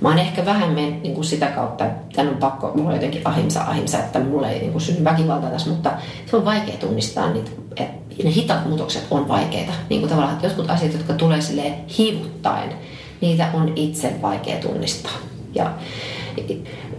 [0.00, 1.84] Mä oon ehkä vähemmän niin kuin sitä kautta,
[2.14, 5.50] tämän on pakko, mulla on jotenkin ahimsa ahimsa, että mulla ei niin kuin synny väkivaltaa
[5.50, 5.92] tässä, mutta
[6.26, 9.72] se on vaikea tunnistaa niitä, että ne hitaat muutokset on vaikeita.
[9.90, 12.72] Niin kuin tavallaan, että jotkut asiat, jotka tulee sille hivuttaen,
[13.20, 15.16] niitä on itse vaikea tunnistaa.
[15.54, 15.72] Ja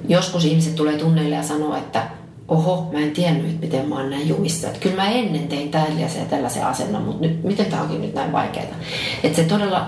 [0.08, 2.04] joskus ihmiset tulee tunneille ja sanoo, että
[2.48, 4.68] oho, mä en tiennyt, miten mä oon näin jumissa.
[4.68, 8.14] Että kyllä mä ennen tein tällaisen ja tällaisen asennon, mutta nyt, miten tämä onkin nyt
[8.14, 8.76] näin vaikeaa.
[9.24, 9.88] Että se todella,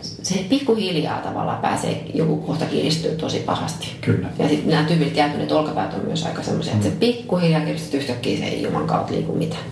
[0.00, 3.88] se pikkuhiljaa tavallaan pääsee, joku kohta kiristyy tosi pahasti.
[4.00, 4.28] Kyllä.
[4.38, 6.78] Ja sitten nämä tyypit jäätyneet olkapäät on myös aika semmoisia, mm.
[6.78, 7.00] että se mm.
[7.00, 9.62] pikkuhiljaa kiristyy yhtäkkiä, se ei juman kautta liiku mitään.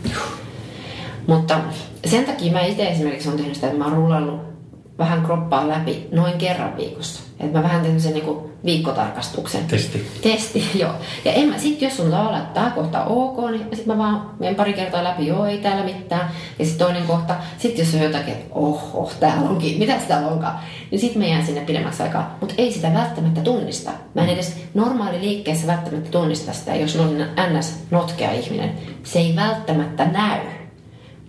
[1.27, 1.61] Mutta
[2.07, 4.54] sen takia mä itse esimerkiksi on tehnyt sitä, että mä oon rullannut
[4.99, 7.23] vähän kroppaa läpi noin kerran viikossa.
[7.41, 9.65] Että mä vähän teen sen niinku viikkotarkastuksen.
[9.65, 10.11] Testi.
[10.23, 10.93] Testi, joo.
[11.25, 14.31] Ja en mä sit, jos on tavallaan, että tää kohta ok, niin sit mä vaan
[14.39, 16.31] menen pari kertaa läpi, joo, ei täällä mitään.
[16.59, 20.59] Ja sitten toinen kohta, sit jos on jotakin, että oho, täällä onkin, mitä täällä onkaan,
[20.91, 22.37] niin sit mä jään sinne pidemmäksi aikaa.
[22.41, 23.91] Mutta ei sitä välttämättä tunnista.
[24.15, 27.27] Mä en edes normaali liikkeessä välttämättä tunnista sitä, jos on
[27.59, 27.79] ns.
[27.91, 28.73] notkea ihminen.
[29.03, 30.41] Se ei välttämättä näy.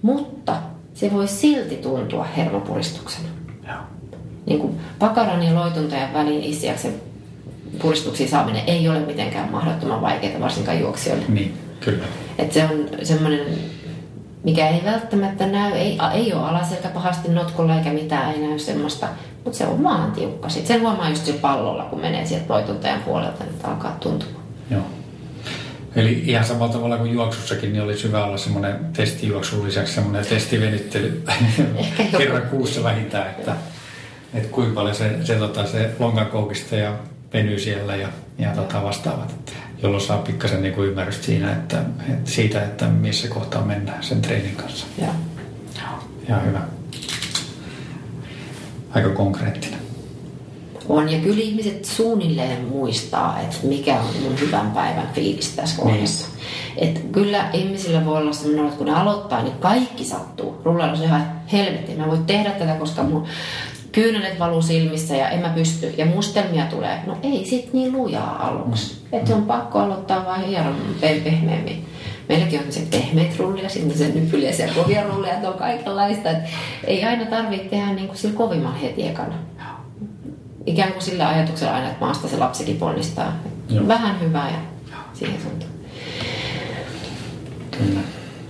[0.01, 0.55] Mutta
[0.93, 3.34] se voi silti tuntua hermopuristuksena.
[3.67, 3.77] Joo.
[4.45, 6.93] Niin kuin pakaran ja loituntajan väliin istiaksen
[7.81, 11.25] puristuksiin saaminen ei ole mitenkään mahdottoman vaikeaa, varsinkaan juoksijoille.
[11.29, 12.05] Niin, kyllä.
[12.37, 13.39] Et se on semmoinen,
[14.43, 19.07] mikä ei välttämättä näy, ei, ei ole alaselkä pahasti notkolla eikä mitään, ei näy semmoista,
[19.43, 20.49] mutta se on vaan tiukka.
[20.49, 24.43] Sitten sen huomaa just se pallolla, kun menee sieltä loituntajan puolelta, niin alkaa tuntumaan.
[24.71, 24.81] Joo.
[25.95, 31.23] Eli ihan samalla tavalla kuin juoksussakin, niin olisi hyvä olla semmoinen testijuoksun lisäksi semmoinen testivenyttely
[32.17, 33.55] kerran kuussa vähintään, että,
[34.33, 36.95] että kuinka paljon se, se, tota, se lonkan koukista ja
[37.33, 39.35] venyy siellä ja, ja tota vastaavat,
[39.83, 44.21] jolloin saa pikkasen niin kuin ymmärrystä siinä, että, että siitä, että missä kohtaa mennään sen
[44.21, 44.85] treenin kanssa.
[45.01, 45.07] Ja.
[46.29, 46.61] Ja hyvä.
[48.91, 49.74] Aika konkreettinen.
[50.89, 55.93] On, ja kyllä ihmiset suunnilleen muistaa, että mikä on mun hyvän päivän fiilis tässä niin.
[55.93, 56.27] kohdassa.
[56.27, 56.89] Niin.
[56.89, 60.61] Että kyllä ihmisillä voi olla sellainen, että kun ne aloittaa, niin kaikki sattuu.
[60.63, 61.95] Rullalla on ihan helvetti.
[61.95, 63.27] Mä voin tehdä tätä, koska mun
[63.91, 65.93] kyynelet valuu silmissä ja en mä pysty.
[65.97, 66.99] Ja mustelmia tulee.
[67.07, 68.95] No ei sit niin lujaa aluksi.
[69.11, 69.19] Mm.
[69.19, 71.85] Että on pakko aloittaa vaan hieman pehmeämmin.
[72.29, 76.29] Meilläkin on se pehmeät rullia, sitten se nypyliä ja kovia rullia, on kaikenlaista.
[76.29, 76.49] Että
[76.83, 79.35] ei aina tarvitse tehdä niin kuin sillä kovimman heti ekana.
[80.65, 83.33] Ikään kuin sillä ajatuksella aina, että maasta se lapsikin ponnistaa.
[83.69, 83.87] Joo.
[83.87, 84.57] Vähän hyvää ja
[85.13, 85.71] siihen suuntaan.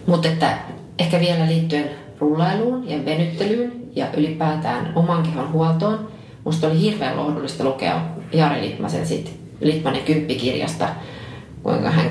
[0.08, 0.58] Mutta että
[1.00, 1.90] ehkä vielä liittyen
[2.20, 6.08] rullailuun ja venyttelyyn ja ylipäätään oman kehon huoltoon.
[6.44, 8.02] Musta oli hirveän lohdullista lukea
[8.34, 10.90] Jari Litmasen sit Litmanen kymppikirjasta,
[11.64, 12.10] kuinka hän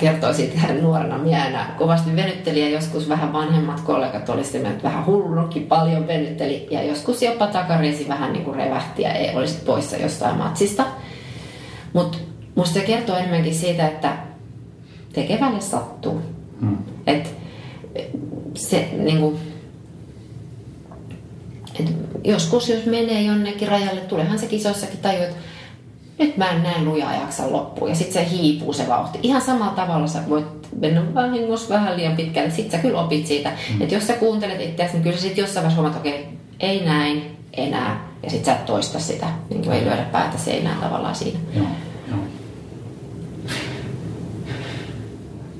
[0.00, 4.42] kertoi siitä hän nuorena miehenä kovasti venytteli ja joskus vähän vanhemmat kollegat oli
[4.82, 9.58] vähän hullunkin paljon venytteli ja joskus jopa takariesi vähän niin kuin revähti ja ei olisi
[9.66, 10.84] poissa jostain matsista.
[11.92, 12.18] Mutta
[12.54, 14.16] musta se kertoo enemmänkin siitä, että
[15.12, 16.22] tekevälle sattuu.
[16.60, 16.78] Hmm.
[17.06, 17.34] Et
[18.54, 19.38] se niin kuin,
[21.80, 21.92] et
[22.24, 25.36] joskus jos menee jonnekin rajalle, tulehan se kisoissakin tajua, että
[26.20, 27.90] nyt mä en näin lujaa jaksa loppuun.
[27.90, 29.18] Ja sitten se hiipuu se vauhti.
[29.22, 30.46] Ihan samalla tavalla sä voit
[30.80, 32.50] mennä vahingossa vähän liian pitkälle.
[32.50, 33.50] Sitten sä kyllä opit siitä.
[33.50, 33.82] Mm.
[33.82, 36.84] Että jos sä kuuntelet itseäsi, niin kyllä sä sitten jossain vaiheessa huomaat, okei, okay, ei
[36.84, 38.08] näin enää.
[38.22, 39.26] Ja sitten sä et toista sitä.
[39.50, 41.38] Niin kuin ei lyödä päätä seinään tavallaan siinä.
[41.54, 41.66] Joo,
[42.08, 42.18] joo.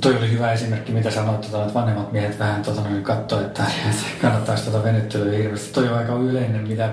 [0.01, 3.63] Toi oli hyvä esimerkki, mitä sanoit, tota, että vanhemmat miehet vähän tota, niin katsoi, että,
[3.91, 5.73] että kannattaisi tuota venyttelyä hirveästi.
[5.73, 6.91] Toi on aika yleinen, mitä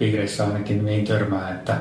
[0.00, 1.76] juoksupiireissä ainakin mihin törmää, että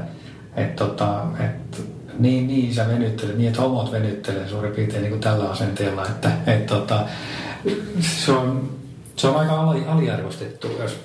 [0.55, 1.83] et, tota, et,
[2.19, 6.31] niin, niin sä venyttelet, niin että homot venyttelee suurin piirtein niin kuin tällä asenteella, että
[6.47, 7.05] et, tota,
[7.99, 8.69] se, on,
[9.15, 10.99] se on aika aliarvostettu jos,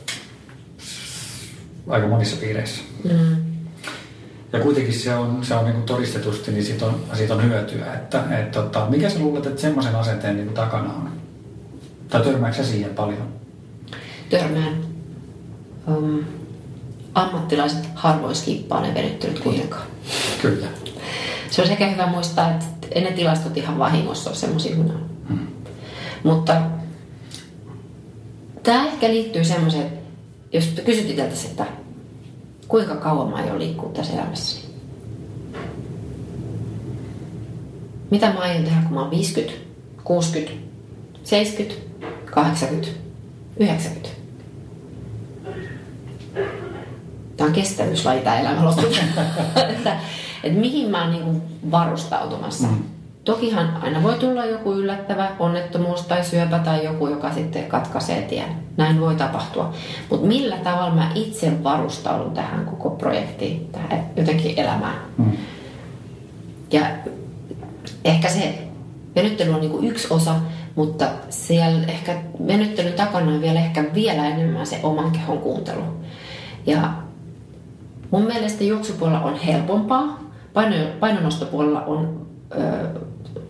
[1.88, 2.82] aika monissa piireissä.
[3.04, 3.36] Mm.
[4.52, 7.94] Ja kuitenkin se on, se on niin kuin todistetusti, niin siitä on, siitä on hyötyä.
[7.94, 11.10] Että, et, tota, mikä sä luulet, että semmoisen asenteen niin kuin takana on?
[12.08, 13.28] Tai törmääkö sä siihen paljon?
[14.30, 14.76] Törmään.
[15.86, 16.24] Um,
[17.14, 19.86] ammattilaiset harvoin skippaa ne venyttelyt kuitenkaan.
[20.42, 20.66] Kyllä.
[21.50, 25.10] Se on sekä hyvä muistaa, että en ne tilastot ihan vahingossa ole semmoisia kuin on.
[25.28, 25.46] Hmm.
[26.24, 26.62] Mutta
[28.62, 29.92] tämä ehkä liittyy semmoiseen,
[30.52, 31.66] jos kysyt itseltä että
[32.68, 34.64] kuinka kauan mä aion liikkua tässä elämässäni.
[38.10, 39.60] Mitä mä aion tehdä, kun mä oon 50,
[40.04, 40.52] 60,
[41.24, 43.00] 70, 80,
[43.60, 44.20] 90?
[47.36, 48.60] Tämä on kestävyyslaji tämä elämä
[49.76, 49.96] että,
[50.44, 52.68] että mihin mä oon niin varustautumassa.
[52.68, 52.82] Mm.
[53.24, 58.48] Tokihan aina voi tulla joku yllättävä onnettomuus tai syöpä tai joku, joka sitten katkaisee tien.
[58.76, 59.74] Näin voi tapahtua.
[60.10, 64.98] Mutta millä tavalla mä itse varustaudun tähän koko projektiin, tähän jotenkin elämään.
[65.18, 65.32] Mm.
[66.72, 66.82] Ja
[68.04, 68.58] ehkä se
[69.16, 70.34] venyttely on niin yksi osa,
[70.74, 75.82] mutta siellä ehkä venyttelyn takana on vielä ehkä vielä enemmän se oman kehon kuuntelu.
[76.66, 76.92] Ja
[78.10, 80.20] mun mielestä juoksupuolella on helpompaa,
[81.00, 82.26] painonostopuolella on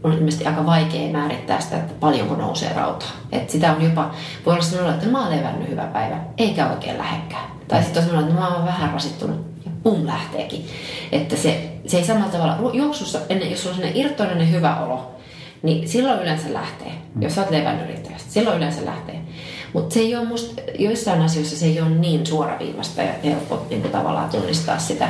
[0.05, 3.11] on ilmeisesti aika vaikea määrittää sitä, että paljonko nousee rautaa.
[3.33, 4.11] Et sitä on jopa,
[4.47, 7.51] voi olla sellainen, että mä oon levännyt hyvä päivä, eikä oikein lähekkään.
[7.69, 10.67] Tai sitten on sellainen, että mä oon vähän rasittunut ja pum lähteekin.
[11.13, 15.11] Että se, se ei samalla tavalla, juoksussa, ennen, jos on sellainen irtoinen hyvä olo,
[15.63, 16.93] niin silloin yleensä lähtee.
[17.21, 19.21] Jos sä oot levännyt riittävästi, silloin yleensä lähtee.
[19.73, 23.83] Mutta se ei ole musta, joissain asioissa se ei ole niin suoraviivasta ja helppo niin
[23.83, 25.09] kuin tavallaan tunnistaa sitä,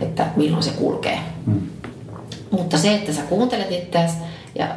[0.00, 1.18] että milloin se kulkee.
[1.46, 1.60] Mm.
[2.50, 4.14] Mutta se, että sä kuuntelet itseäsi
[4.54, 4.68] ja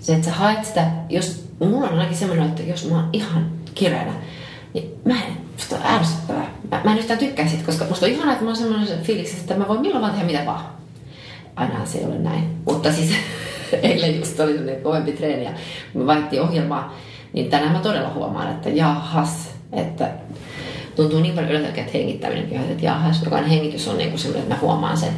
[0.00, 3.50] se, että sä haet sitä, jos mulla on ainakin semmoinen, että jos mä oon ihan
[3.74, 4.12] kireänä,
[4.74, 6.50] niin mä en, musta on ärsyttävää.
[6.70, 9.36] Mä, mä en yhtään tykkää siitä, koska musta on ihanaa, että mä oon semmoinen fiiliksi,
[9.40, 10.64] että mä voin milloin vaan tehdä mitä vaan.
[11.56, 12.44] Aina se ei ole näin.
[12.64, 13.10] Mutta siis
[13.82, 15.50] eilen just oli semmoinen kovempi treeni ja
[15.94, 16.96] me vaihdettiin ohjelmaa,
[17.36, 20.10] niin tänään mä todella huomaan, että jahas, että
[20.96, 24.42] tuntuu niin paljon yllättävältä, että hengittäminenkin on, että jahas, jokainen hengitys on niin kuin semmoinen,
[24.42, 25.12] että mä huomaan sen.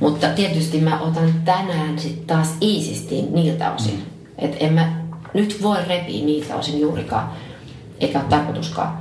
[0.00, 3.94] Mutta tietysti mä otan tänään sitten taas iisisti niiltä osin.
[3.94, 4.02] Mm.
[4.38, 4.92] Että en mä
[5.34, 7.30] nyt voi repiä niiltä osin juurikaan,
[8.00, 8.98] eikä ole tarkoituskaan.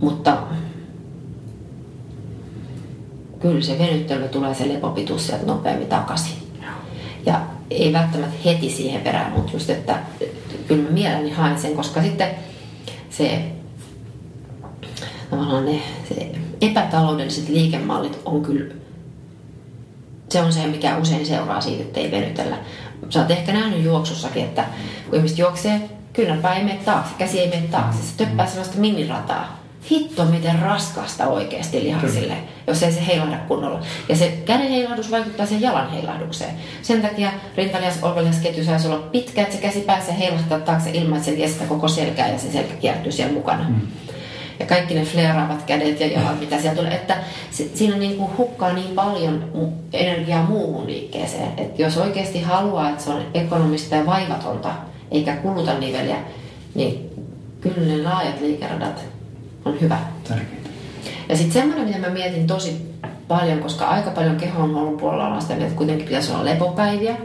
[0.00, 0.36] Mutta
[3.40, 6.36] kyllä se venyttely tulee se lepopituus sieltä nopeammin takaisin.
[7.26, 7.40] Ja
[7.70, 9.98] ei välttämättä heti siihen perään, mutta just, että
[10.68, 12.30] kyllä mä mielelläni haen sen, koska sitten
[13.10, 13.42] se
[15.30, 18.74] tavallaan ne se epätaloudelliset liikemallit on kyllä
[20.28, 22.56] se on se, mikä usein seuraa siitä, että ei venytellä.
[23.10, 24.64] Sä oot ehkä nähnyt juoksussakin, että
[25.10, 25.80] kun ihmiset juoksee,
[26.12, 28.02] kyynärpää ei mene taakse, käsi ei mene taakse.
[28.02, 29.55] Se töppää sellaista minirataa.
[29.90, 33.80] Hitto, miten raskasta oikeasti lihasille, jos ei se heilahda kunnolla.
[34.08, 36.54] Ja se käden heilahdus vaikuttaa sen jalan heilahdukseen.
[36.82, 37.98] Sen takia rintalihas
[38.42, 41.64] ketju saisi olla pitkä, että se käsi pääsee heilahtaa taakse ilman, että se vie sitä
[41.64, 43.68] koko selkää ja se selkä kiertyy siellä mukana.
[43.68, 43.80] Mm
[44.60, 47.16] ja kaikki ne fleeraavat kädet ja jalat, mitä sieltä tulee, että
[47.50, 49.44] se, siinä niin kuin hukkaa niin paljon
[49.92, 54.72] energiaa muuhun liikkeeseen, että jos oikeasti haluaa, että se on ekonomista ja vaivatonta,
[55.10, 56.16] eikä kuluta niveliä,
[56.74, 57.10] niin
[57.60, 59.04] kyllä ne laajat liikeradat
[59.66, 59.98] on hyvä.
[60.28, 60.70] Tärkeintä.
[61.28, 62.94] Ja sitten semmoinen, mitä mä mietin tosi
[63.28, 67.16] paljon, koska aika paljon kehon ollut puolella on sitä, että kuitenkin pitäisi olla lepopäiviä,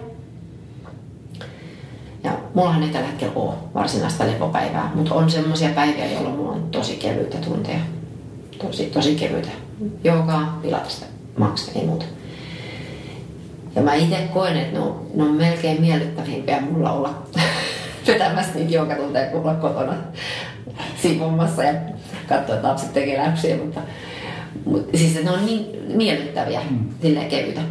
[2.24, 6.68] ja mullahan ei tällä hetkellä ole varsinaista lepopäivää, mutta on semmoisia päiviä, jolloin mulla on
[6.72, 7.80] tosi kevyitä tunteja.
[8.62, 9.50] Tosi, tosi kevyitä.
[10.04, 11.06] Joogaa, pilatesta,
[11.38, 12.06] maks, ei muuta.
[13.76, 17.14] Ja mä itse koen, että ne on, ne on melkein miellyttävimpiä mulla olla
[18.08, 19.93] vetämässä niitä joogatunteja kuin olla kotona
[21.02, 21.74] siivomassa ja
[22.30, 23.80] katsoa, että lapset tekee läpsiä, mutta,
[24.66, 26.80] mutta siis ne on niin miellyttäviä, mm.
[27.02, 27.62] silleen kevyitä.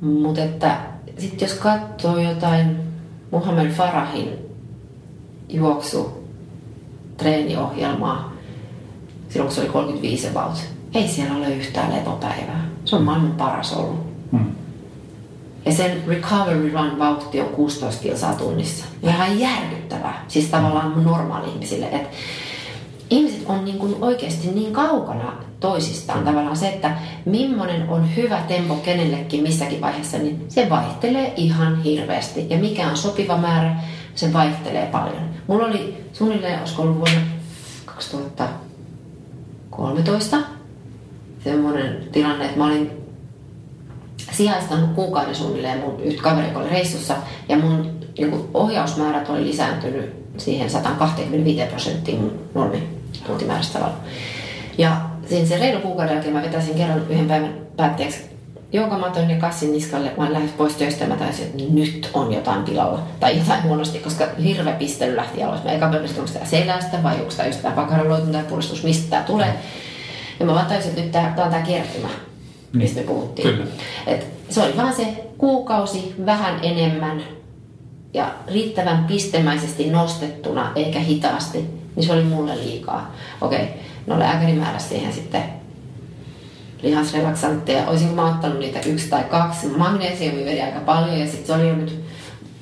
[0.00, 0.76] Mutta että
[1.18, 2.76] sitten jos katsoo jotain
[3.30, 4.38] Muhammed Farahin
[5.48, 6.24] juoksu
[7.16, 8.30] treeniohjelmaa
[9.28, 10.58] silloin, kun se oli 35 about.
[10.94, 12.68] Ei siellä ole yhtään lepopäivää.
[12.84, 14.00] Se on maailman paras ollut.
[14.32, 14.52] Hmm.
[15.66, 18.84] Ja sen recovery run vauhti on 16 kilsaa tunnissa.
[19.02, 20.24] Ihan järkyttävää.
[20.28, 21.86] Siis tavallaan normaali ihmisille.
[21.86, 22.08] Että
[23.10, 26.24] ihmiset on niin kuin oikeasti niin kaukana toisistaan.
[26.24, 32.46] Tavallaan se, että millainen on hyvä tempo kenellekin missäkin vaiheessa, niin se vaihtelee ihan hirveästi.
[32.50, 33.76] Ja mikä on sopiva määrä,
[34.14, 35.30] se vaihtelee paljon.
[35.46, 37.20] Mulla oli suunnilleen, olisiko ollut vuonna
[37.84, 40.36] 2013
[41.44, 42.99] semmoinen tilanne, että mä olin
[44.40, 47.16] sijaistanut kuukauden suunnilleen mun yhtä kaveri, oli reissussa,
[47.48, 52.88] ja mun niin ohjausmäärät oli lisääntynyt siihen 125 prosenttiin normi
[53.26, 53.96] tuntimäärästä tavalla.
[54.78, 54.96] Ja
[55.28, 58.20] siinä se reilu kuukauden jälkeen mä vetäisin kerran yhden päivän päätteeksi
[58.72, 62.62] joukamaton ja kassin niskalle, mä lähdin pois töistä ja mä taisin, että nyt on jotain
[62.62, 65.64] pilalla tai jotain huonosti, koska hirveä pistely lähti alas.
[65.64, 69.10] Mä eka pöydästä, onko tämä selästä vai onko tämä just tämä pakaraloitunut tai puristus, mistä
[69.10, 69.54] tämä tulee.
[70.40, 71.66] Ja mä vaan taisin, että nyt tämä, tämä on tämä
[72.72, 72.82] kertymä.
[72.84, 73.48] mistä me puhuttiin.
[73.48, 73.66] Kyllä.
[74.06, 75.06] Et se oli vaan se
[75.38, 77.22] kuukausi vähän enemmän
[78.14, 81.64] ja riittävän pistemäisesti nostettuna eikä hitaasti,
[81.96, 83.14] niin se oli mulle liikaa.
[83.40, 83.68] Okei,
[84.06, 85.42] no lääkäri määräsi siihen sitten
[86.82, 87.86] lihasrelaksantteja.
[87.86, 89.66] Olisinko mä ottanut niitä yksi tai kaksi.
[89.66, 92.00] Magnesiumi veri aika paljon ja sitten se oli jo nyt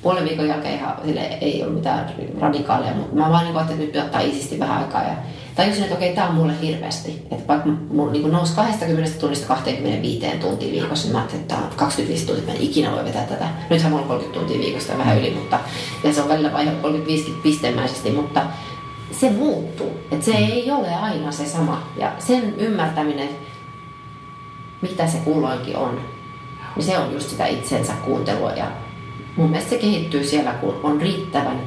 [0.01, 3.95] puolen viikon jälkeen ihan sille ei ollut mitään radikaaleja, mutta mä vaan niin että nyt
[3.95, 5.15] ottaa isisti vähän aikaa ja
[5.59, 7.27] tajusin, että okei, tämä on mulle hirveästi.
[7.31, 11.67] Että vaikka mulla niin nousi 20 tunnista 25 tuntia viikossa, niin mä ajattelin, että tämä
[11.67, 13.45] on 25 tuntia, mä en ikinä voi vetää tätä.
[13.69, 15.59] Nythän mulla on 30 tuntia viikosta vähän yli, mutta
[16.03, 18.41] ja se on välillä vaihe 35 pistemäisesti, mutta
[19.11, 19.91] se muuttuu.
[20.11, 21.83] Että se ei ole aina se sama.
[21.97, 23.29] Ja sen ymmärtäminen,
[24.81, 26.01] mitä se kulloinkin on,
[26.75, 28.51] niin se on just sitä itsensä kuuntelua.
[28.51, 28.71] Ja
[29.35, 31.61] mun mielestä se kehittyy siellä, kun on riittävän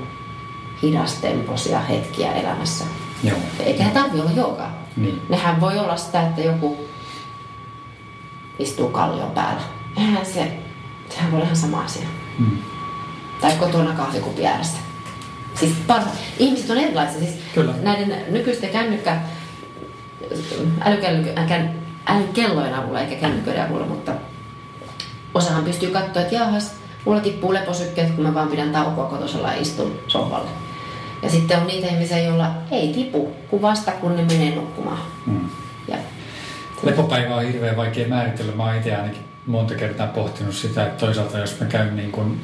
[0.83, 2.85] hidastempoisia hetkiä elämässä.
[3.23, 3.39] Joo.
[3.61, 4.83] Eikä ne tarvi olla joogaa.
[4.97, 5.23] Niin.
[5.29, 6.89] Nehän voi olla sitä, että joku
[8.59, 9.63] istuu kallion päällä.
[9.97, 10.59] Eihän se,
[11.09, 12.07] sehän voi olla ihan sama asia.
[12.39, 12.59] Mm.
[13.41, 14.79] Tai kotona kahvikupi ääressä.
[15.55, 17.19] Siis parha, ihmiset on erilaisia.
[17.19, 17.75] Siis Kyllä.
[17.83, 19.21] Näiden nykyisten kännykkä,
[20.81, 21.69] älykello- äh,
[22.07, 24.13] älykellojen avulla eikä kännyköiden avulla, mutta
[25.35, 29.61] osahan pystyy katsoa, että jahas, mulla tippuu leposykkeet, kun mä vaan pidän taukoa kotosella ja
[29.61, 30.51] istun sohvalle.
[31.23, 34.99] Ja sitten on niitä ihmisiä, joilla ei tipu, kun vasta kun ne menee nukkumaan.
[35.27, 35.49] Mm.
[35.89, 35.97] Ja
[36.83, 38.53] Lepopäivä on hirveän vaikea määritellä.
[38.53, 42.41] Mä oon itse ainakin monta kertaa pohtinut sitä, että toisaalta jos mä käyn niin kuin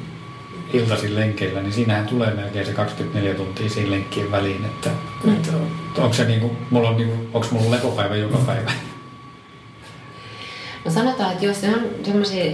[0.73, 4.65] iltaisin lenkeillä, niin siinähän tulee melkein se 24 tuntia siinä lenkkien väliin.
[4.65, 4.91] Että,
[5.25, 5.37] Mm.
[5.37, 5.53] että
[5.99, 8.71] onko se niin kuin, mulla on niin kuin, onko mulla lepopäivä joka päivä?
[10.85, 12.53] No sanotaan, että jos ne on semmoisia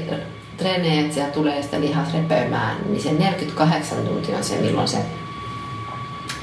[0.57, 4.99] treenejä, että siellä tulee sitä lihas repöimään, niin se 48 tuntia on se, milloin se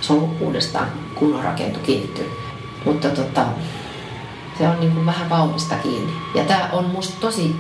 [0.02, 2.32] solu uudestaan kunnon rakentu kiinnittyy.
[2.86, 3.46] Mutta tota,
[4.58, 6.14] se on niin kuin vähän vauhdista kiinni.
[6.36, 7.56] Ja tämä on musta tosi,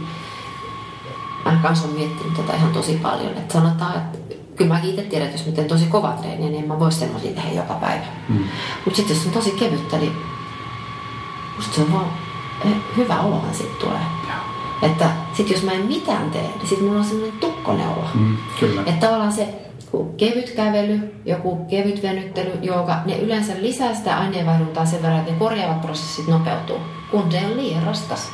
[1.46, 5.28] mä kanssa olen miettinyt tätä ihan tosi paljon, että sanotaan, että kyllä mäkin itse tiedän,
[5.28, 8.06] että jos mä teen tosi kova treeniä, niin en mä voi semmoisia tehdä joka päivä.
[8.30, 8.44] Mm.
[8.86, 10.14] Mutta sitten jos on tosi kevyttä, niin
[11.56, 12.08] musta se on vaan
[12.66, 14.02] eh, hyvä olohan siitä tulee.
[14.82, 18.08] Että sit jos mä en mitään tee, niin sit mulla on semmoinen tukkonen olo.
[18.14, 18.82] Mm, kyllä.
[18.86, 19.71] Että tavallaan se
[20.18, 25.39] kevyt kävely, joku kevyt venyttely, joka ne yleensä lisää sitä aineenvaihduntaa sen verran, että ne
[25.39, 26.78] korjaavat prosessit nopeutuu,
[27.12, 28.32] kun se on liian raskas.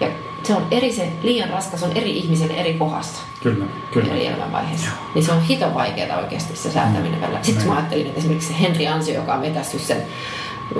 [0.00, 0.08] Ja
[0.42, 4.12] se on eri se, liian raskas on eri ihmiselle eri kohdassa Kyllä, kyllä.
[4.12, 4.90] eri elämänvaiheessa.
[5.14, 7.42] Niin se on hito vaikeaa oikeasti se säätäminen välillä.
[7.42, 7.68] Sitten Näin.
[7.68, 10.02] mä ajattelin, että esimerkiksi se Henri Ansio, joka on vetässyt sen,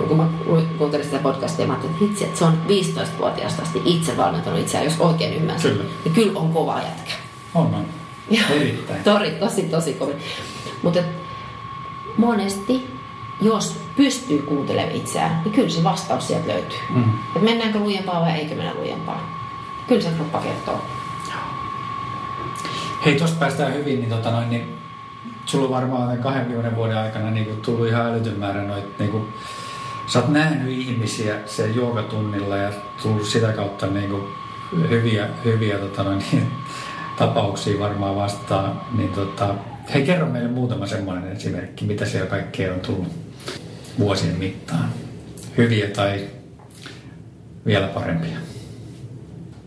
[0.09, 0.27] kun mä
[0.79, 4.85] kuuntelin sitä podcastia, mä ajattelin, että hitsi, että se on 15-vuotiaasta asti itse valmentanut itseään,
[4.85, 5.71] jos oikein ymmärsin.
[5.71, 5.85] Kyllä.
[6.05, 7.13] Niin kyllä on kova jätkä.
[7.55, 7.87] On, on.
[8.51, 9.05] Erittäin.
[9.05, 10.17] Tori, tosi, tosi kovin.
[10.83, 11.01] Mutta
[12.17, 12.87] monesti,
[13.41, 16.79] jos pystyy kuuntelemaan itseään, niin kyllä se vastaus sieltä löytyy.
[16.95, 17.05] Mm.
[17.37, 19.37] Et mennäänkö lujempaa vai eikö mennä lujempaa?
[19.89, 20.83] Kyllä se kroppa kertoo.
[23.05, 24.79] Hei, tuosta päästään hyvin, niin, tota noin, niin
[25.45, 29.11] sulla on varmaan tämän 20 vuoden aikana niin kuin, tullut ihan älytön määrä noita, niin
[29.11, 29.29] kuin,
[30.07, 32.71] sä oot nähnyt ihmisiä siellä joogatunnilla ja
[33.03, 34.23] tullut sitä kautta niin kuin,
[34.91, 36.25] hyviä, hyviä tota noin,
[37.19, 38.81] tapauksia varmaan vastaan.
[38.97, 39.55] Niin, tota,
[39.95, 43.09] hei, kerro meille muutama semmoinen esimerkki, mitä siellä kaikkea on tullut
[43.99, 44.89] vuosien mittaan.
[45.57, 46.21] Hyviä tai
[47.67, 48.39] vielä parempia.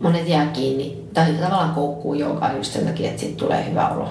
[0.00, 4.10] monet jää kiinni, tai tavallaan koukkuu joogaan just sen takia, että siitä tulee hyvä olo.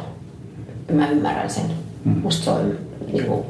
[0.91, 1.71] Mä ymmärrän sen.
[2.05, 2.17] Mm.
[2.17, 2.77] Musta se on
[3.13, 3.45] niin kuin,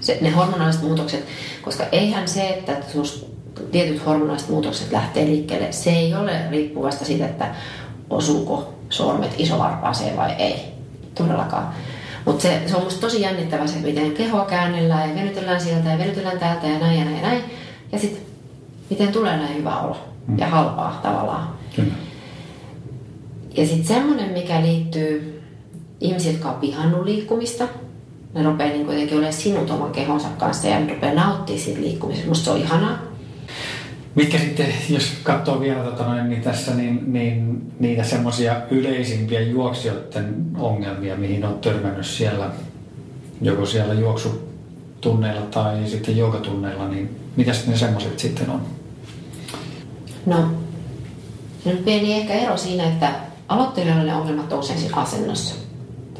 [0.00, 1.24] se, ne hormonaaliset muutokset,
[1.62, 2.76] koska eihän se, että
[3.72, 7.54] tietyt hormonaaliset muutokset lähtee liikkeelle, se ei ole riippuvasta siitä, että
[8.10, 10.64] osuuko sormet isovarpaaseen vai ei.
[11.14, 11.68] Todellakaan.
[12.24, 15.98] Mutta se, se on musta tosi jännittävä se, miten kehoa käännellään ja venytellään sieltä ja
[15.98, 17.44] venytellään täältä ja näin ja näin ja näin.
[17.92, 18.22] Ja sitten
[18.90, 19.96] miten tulee näin hyvä olo
[20.38, 21.48] ja halpaa tavallaan.
[21.76, 21.92] Kyllä.
[23.56, 25.42] Ja sitten semmoinen, mikä liittyy
[26.00, 27.68] ihmisiin, jotka on vihannut liikkumista.
[28.34, 32.28] Ne rupeaa niin kuitenkin olemaan sinut oman kehonsa kanssa ja ne rupeaa nauttimaan siitä liikkumisesta.
[32.28, 32.98] Musta se on ihanaa.
[34.16, 40.34] Mitkä sitten, jos katsoo vielä tota noin, niin tässä, niin, niin niitä semmoisia yleisimpiä juoksijoiden
[40.58, 42.50] ongelmia, mihin on törmännyt siellä,
[43.40, 48.62] joko siellä juoksutunneilla tai sitten joogatunneilla, niin mitäs ne semmoiset sitten on?
[50.26, 50.50] No,
[51.64, 53.10] se on pieni ehkä ero siinä, että
[53.48, 55.54] aloittelijoilla ne ongelmat on usein siinä asennossa.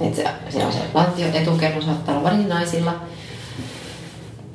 [0.00, 0.28] Että se,
[0.58, 2.94] se on se lantio etukerro saattaa olla varsinkin naisilla.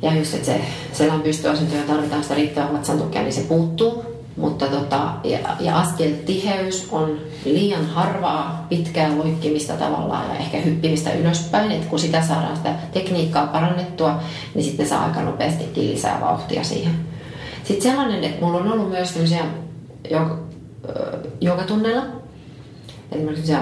[0.02, 0.62] Ja just, että se
[0.94, 4.04] selän pystyasento ja tarvitaan sitä riittävää vatsan tukea, niin se puuttuu.
[4.38, 11.72] Mutta tota, ja, ja askeltiheys on liian harvaa pitkää loikkimista tavallaan ja ehkä hyppimistä ylöspäin.
[11.72, 14.20] Et kun sitä saadaan sitä tekniikkaa parannettua,
[14.56, 16.94] niin sitten saa aika nopeastikin lisää vauhtia siihen.
[17.64, 19.46] Sitten sellainen, että mulla on ollut myös tämmöisiä
[21.42, 22.04] joogatunneilla.
[23.12, 23.54] Esimerkiksi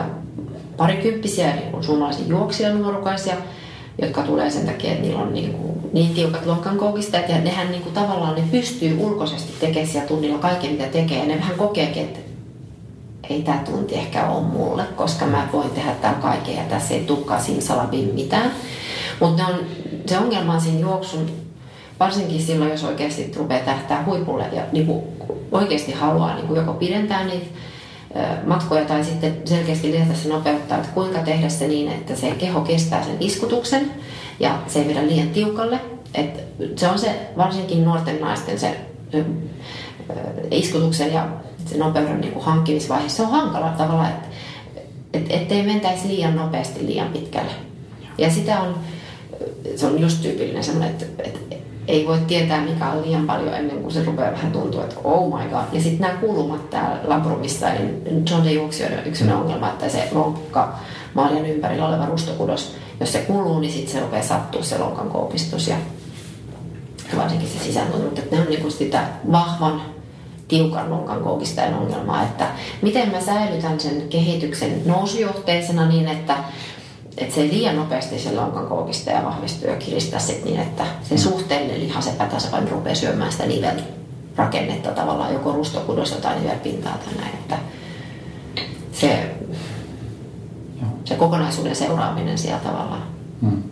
[0.77, 3.35] parikymppisiä niin suomalaisia juoksijanuorukaisia,
[4.01, 7.81] jotka tulee sen takia, että niillä on niin, kuin, niin tiukat lonkkankoukistajat ja nehän niin
[7.81, 12.03] kuin, tavallaan ne pystyy ulkoisesti tekemään siellä tunnilla kaiken mitä tekee ja ne vähän kokeekin,
[12.03, 12.19] että
[13.29, 17.03] ei tämä tunti ehkä ole mulle, koska mä voin tehdä tämän kaiken ja tässä ei
[17.03, 18.51] tukkaa simsalabin mitään.
[19.19, 19.43] Mutta
[20.05, 21.31] se ongelma on siinä juoksun,
[21.99, 25.03] varsinkin silloin, jos oikeasti rupeaa tähtää huipulle ja niin kuin
[25.51, 27.45] oikeasti haluaa niin kuin joko pidentää niitä
[28.45, 33.03] matkoja tai sitten selkeästi lisätä nopeutta, että kuinka tehdä se niin, että se keho kestää
[33.03, 33.91] sen iskutuksen
[34.39, 35.79] ja se ei vedä liian tiukalle.
[36.13, 36.43] Et
[36.75, 38.77] se on se varsinkin nuorten naisten se
[40.51, 41.27] iskutuksen ja
[41.65, 43.09] se nopeuden niin kuin hankkimisvaihe.
[43.09, 44.27] Se on hankala tavalla, että
[45.13, 47.51] et, ettei mentäisi liian nopeasti liian pitkälle.
[48.17, 48.75] Ja sitä on,
[49.75, 51.55] se on just tyypillinen semmoinen, että, että
[51.89, 55.39] ei voi tietää mikä on liian paljon ennen kuin se rupeaa vähän tuntua, että oh
[55.39, 55.63] my god.
[55.73, 57.87] Ja sitten nämä kulumat täällä labrumista, eli
[58.31, 59.31] John Day juoksijoiden yksi mm.
[59.31, 60.79] ongelma, että se lonkka
[61.13, 65.67] maalien ympärillä oleva rustokudos, jos se kuluu, niin sitten se rupeaa sattua se lonkan koupistus
[65.67, 65.75] ja
[67.17, 68.05] varsinkin se sisääntunut.
[68.05, 69.81] Mutta ne on niinku sitä vahvan
[70.47, 72.47] tiukan lonkan koukistajan ongelmaa, että
[72.81, 76.35] miten mä säilytän sen kehityksen nousujohteisena niin, että
[77.19, 80.85] että se ei liian nopeasti se lonkan koukista ja vahvistuu ja kiristää sit niin, että
[81.03, 81.21] se mm.
[81.21, 87.57] suhteellinen lihas epätasapaino rupeaa syömään sitä nivelrakennetta tavallaan, joko rustokudosta tai nivelpintaa tai näin, että
[88.91, 89.35] se,
[91.05, 93.03] se kokonaisuuden seuraaminen siellä tavallaan.
[93.41, 93.63] Hmm.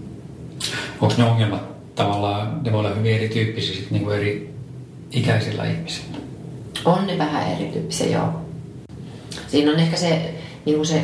[1.02, 4.54] Onko ne ongelmat tavallaan, ne voi olla hyvin erityyppisiä sit niin kuin eri
[5.12, 6.18] ikäisillä ihmisillä?
[6.86, 8.30] On ne vähän erityyppisiä, joo.
[9.48, 10.34] Siinä on ehkä se,
[10.66, 11.04] niin kuin se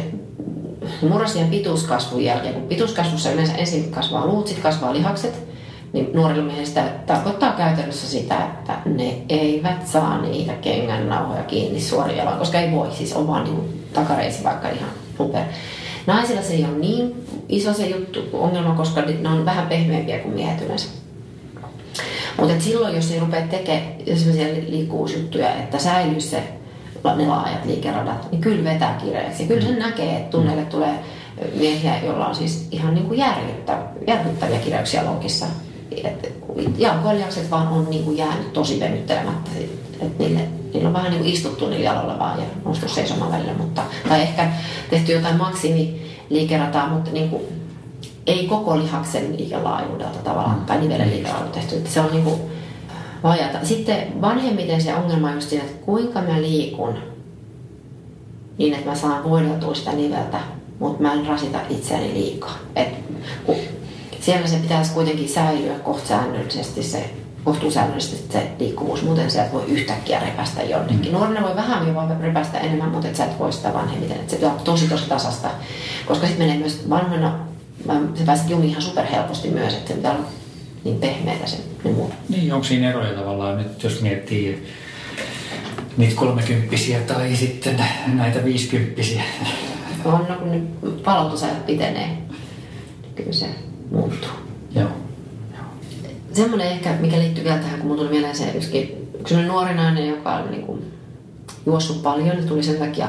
[1.02, 5.34] murrosien pituuskasvun jälkeen, kun pituuskasvussa yleensä ensin kasvaa luut, sitten kasvaa lihakset,
[5.94, 12.18] niin nuorilla miehistä tarkoittaa käytännössä sitä, että ne eivät saa niitä kengän nauhoja kiinni suoraan
[12.18, 15.42] jalan, koska ei voi, siis on vaan niin takareisi vaikka ihan super.
[16.08, 20.36] Naisilla se ei ole niin iso se juttu, ongelma, koska ne on vähän pehmeämpiä kuin
[20.36, 20.90] miehet yleensä.
[22.38, 26.44] Mutta silloin, jos ei rupea tekemään sellaisia liikkuvuusjuttuja, että säilyy se
[27.16, 29.48] ne laajat liikeradat, niin kyllä vetää kireeksi.
[29.48, 31.00] Kyllä sen näkee, että tunnelle tulee
[31.56, 33.20] miehiä, joilla on siis ihan niin kuin
[34.08, 35.46] järkyttäviä kireyksiä lonkissa.
[36.78, 39.52] Jalkoiljakset vaan on niin kuin jäänyt tosi venyttelemättä.
[40.02, 40.42] Että niille,
[40.74, 43.54] niillä on vähän niin kuin istuttu niillä jaloilla vaan ja noustu seisomaan välillä.
[43.54, 44.52] Mutta, tai ehkä
[44.90, 47.44] tehty jotain maksimiliikerataa, mutta niin kuin,
[48.28, 51.82] ei koko lihaksen liikelaajuudelta tavallaan, tai nivelen liikelaajuudelta tehty.
[51.86, 52.42] Se on niin kuin,
[53.24, 53.58] vajata.
[53.64, 56.98] Sitten vanhemmiten se ongelma on just siinä, että kuinka mä liikun
[58.58, 60.40] niin, että mä saan voideltua sitä niveltä,
[60.80, 62.58] mutta mä en rasita itseäni liikaa.
[62.76, 62.90] Et,
[63.46, 63.56] kun
[64.20, 67.10] siellä se pitäisi kuitenkin säilyä kohtasäännöllisesti se
[67.44, 71.12] kohtuusäännöllisesti se liikkuvuus, muuten sieltä voi yhtäkkiä repästä jonnekin.
[71.12, 71.18] Mm.
[71.18, 74.18] Nuorena voi vähän voi repästä enemmän, mutta et sä et voi sitä vanhemmiten.
[74.18, 75.50] Et se pitää olla tosi tosi tasasta,
[76.06, 77.40] koska sitten menee myös vanhana,
[78.16, 80.26] se pääset jumiin ihan superhelposti myös, että se pitää olla
[80.84, 82.14] niin pehmeitä se ne muut.
[82.30, 84.68] Niin, onko siinä eroja tavallaan nyt, jos miettii
[85.98, 89.24] niitä kolmekymppisiä tai sitten näitä viisikymppisiä?
[90.06, 93.46] On, no kun nyt palautusajat pitenee, niin kyllä se
[93.92, 94.30] muuttuu.
[94.76, 94.90] Joo.
[96.34, 100.08] Semmoinen ehkä, mikä liittyy vielä tähän, kun mun tuli mieleen se yksi, yksi nuori nainen,
[100.08, 100.94] joka on niin kuin
[101.66, 103.08] juossut paljon, niin tuli sen takia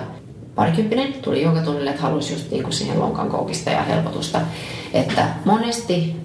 [0.55, 4.41] parikymppinen, tuli joka tunnille, että halusi just niin kuin siihen lonkan koukista ja helpotusta.
[4.93, 6.16] Että monesti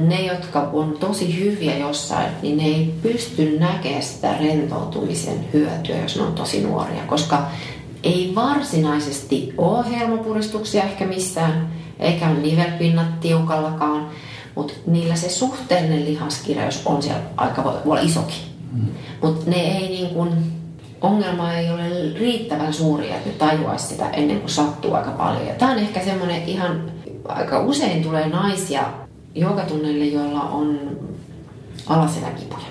[0.00, 6.16] ne, jotka on tosi hyviä jossain, niin ne ei pysty näkemään sitä rentoutumisen hyötyä, jos
[6.16, 7.46] ne on tosi nuoria, koska
[8.02, 11.68] ei varsinaisesti ole hermopuristuksia ehkä missään,
[11.98, 14.08] eikä ole nivelpinnat tiukallakaan,
[14.54, 18.42] mutta niillä se suhteellinen lihaskireys on siellä aika voi olla isokin.
[18.72, 18.86] Mm.
[19.22, 20.36] Mutta ne ei niin kun,
[21.00, 21.82] ongelma ei ole
[22.18, 25.46] riittävän suuri, että ne tajuaisi sitä ennen kuin sattuu aika paljon.
[25.46, 26.92] Ja tämä on ehkä semmoinen ihan,
[27.28, 28.82] aika usein tulee naisia
[29.34, 30.98] joogatunneille, joilla on
[31.86, 32.66] alaseläkipuja.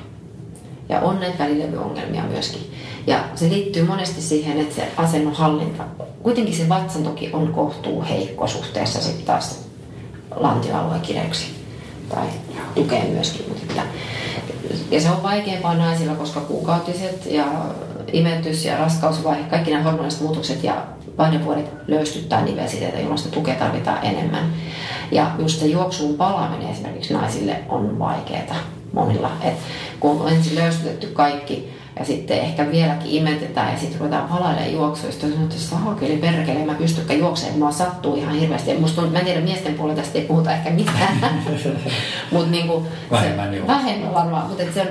[0.89, 2.71] Ja on näitä välilevyongelmia myöskin.
[3.07, 5.83] Ja se liittyy monesti siihen, että se asennon hallinta,
[6.23, 9.59] kuitenkin se vatsan toki on kohtuu heikko suhteessa sitten taas
[10.35, 11.55] lantioalueen kireyksiin.
[12.09, 12.27] Tai
[12.75, 13.45] tukee myöskin.
[13.49, 13.81] Mutta
[14.91, 17.45] ja se on vaikeampaa naisilla, koska kuukautiset ja
[18.11, 20.85] imetys ja raskausvaihe, kaikki nämä hormoniset muutokset ja
[21.15, 24.53] painevuodet löystyttää nivelsiteitä, jolloin sitä tukea tarvitaan enemmän.
[25.11, 28.55] Ja just se juoksuun palaaminen esimerkiksi naisille on vaikeaa
[28.93, 29.31] monilla.
[29.41, 29.53] Et
[29.99, 35.11] kun on ensin löystytetty kaikki ja sitten ehkä vieläkin imetetään ja sitten ruvetaan palailemaan juoksua.
[35.11, 38.71] Sitten on että saakeli perkele, mä pystykään juoksemaan, mua sattuu ihan hirveästi.
[38.71, 41.43] Ja musta tuntuu, mä en tiedä, miesten puolella tästä ei puhuta ehkä mitään.
[42.31, 44.87] Mut niinku, vähemmän, se, vähemmän varmaan, mutta se on,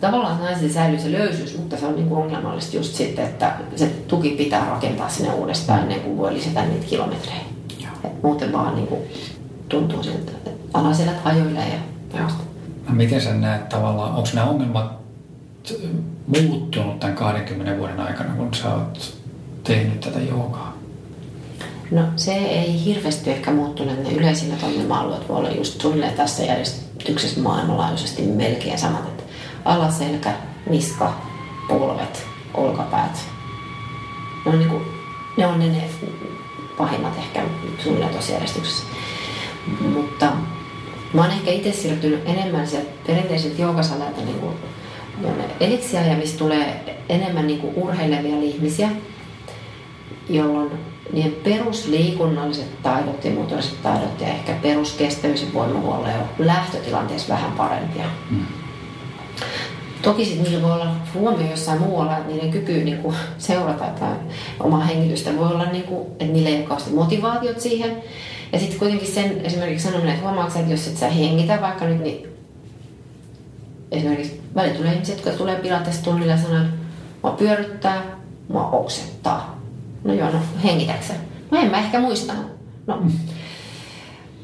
[0.00, 3.86] tavallaan naisille säilyy se löysyys, mutta se on niin kuin ongelmallista just sitten, että se
[3.86, 7.40] tuki pitää rakentaa sinne uudestaan ennen kuin voi lisätä niitä kilometrejä.
[8.04, 9.00] Et muuten vaan niin kuin
[9.68, 12.28] tuntuu siltä, että alaselät hajoilee ja.
[12.88, 14.92] No miten sä näet tavallaan, onko nämä ongelmat
[16.26, 19.14] muuttunut tämän 20 vuoden aikana, kun sä oot
[19.64, 20.76] tehnyt tätä joogaa?
[21.90, 24.02] No se ei hirveästi ehkä muuttunut.
[24.02, 29.15] Ne yleisimmät ongelma-alueet voi olla just suunnilleen tässä järjestyksessä maailmanlaajuisesti melkein samat.
[29.66, 30.32] Alaselkä,
[30.70, 31.12] niska,
[31.68, 33.26] polvet, olkapäät.
[34.44, 34.82] Ne on, niinku,
[35.36, 35.90] ne, on ne, ne
[36.78, 37.42] pahimmat ehkä
[37.78, 38.84] suunnilleen tuossa järjestyksessä.
[39.80, 40.32] Mutta
[41.12, 44.40] mä oon ehkä itse siirtynyt enemmän sieltä perinteisiltä joukasaleilta niin
[45.60, 48.88] elitsiä, missä tulee enemmän niin kuin urheilevia ihmisiä,
[50.28, 50.70] jolloin
[51.12, 58.04] niiden perusliikunnalliset taidot ja motoriset taidot ja ehkä peruskestävyys ja voimahuollo on lähtötilanteessa vähän parempia.
[58.30, 58.46] Mm.
[60.06, 64.14] Toki sitten niillä voi olla huomio jossain muualla, että niiden kyky niin kuin, seurata tai
[64.60, 68.02] omaa hengitystä voi olla, niin kuin, että niillä ei ole motivaatiot siihen.
[68.52, 72.02] Ja sitten kuitenkin sen esimerkiksi sanominen, että huomaatko että jos et sä hengitä vaikka nyt,
[72.02, 72.28] niin
[73.90, 76.76] esimerkiksi välillä tulee ihmisiä, jotka tulee pilates tunnilla ja sanoo, että
[77.22, 78.02] mua pyöryttää,
[78.48, 79.60] mua oksettaa.
[80.04, 81.14] No joo, no hengitäksä?
[81.50, 82.46] No en mä ehkä muistanut.
[82.86, 83.02] No,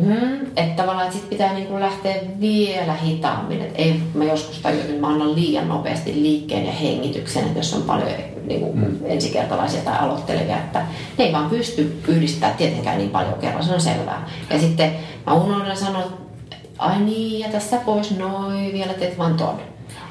[0.03, 3.63] Mm, että tavallaan että sit pitää niinku lähteä vielä hitaammin.
[3.63, 7.75] Et ei mä joskus tajua, että mä annan liian nopeasti liikkeen ja hengityksen, että jos
[7.75, 8.09] on paljon
[8.47, 8.97] niinku, mm.
[9.05, 10.87] ensikertalaisia tai aloittelevia, että
[11.19, 14.29] ne ei vaan pysty yhdistämään tietenkään niin paljon kerran, se on selvää.
[14.51, 14.93] Ja sitten
[15.27, 16.13] mä unohdan sanoa,
[16.79, 19.61] ai niin, ja tässä pois noin, vielä teet vaan ton.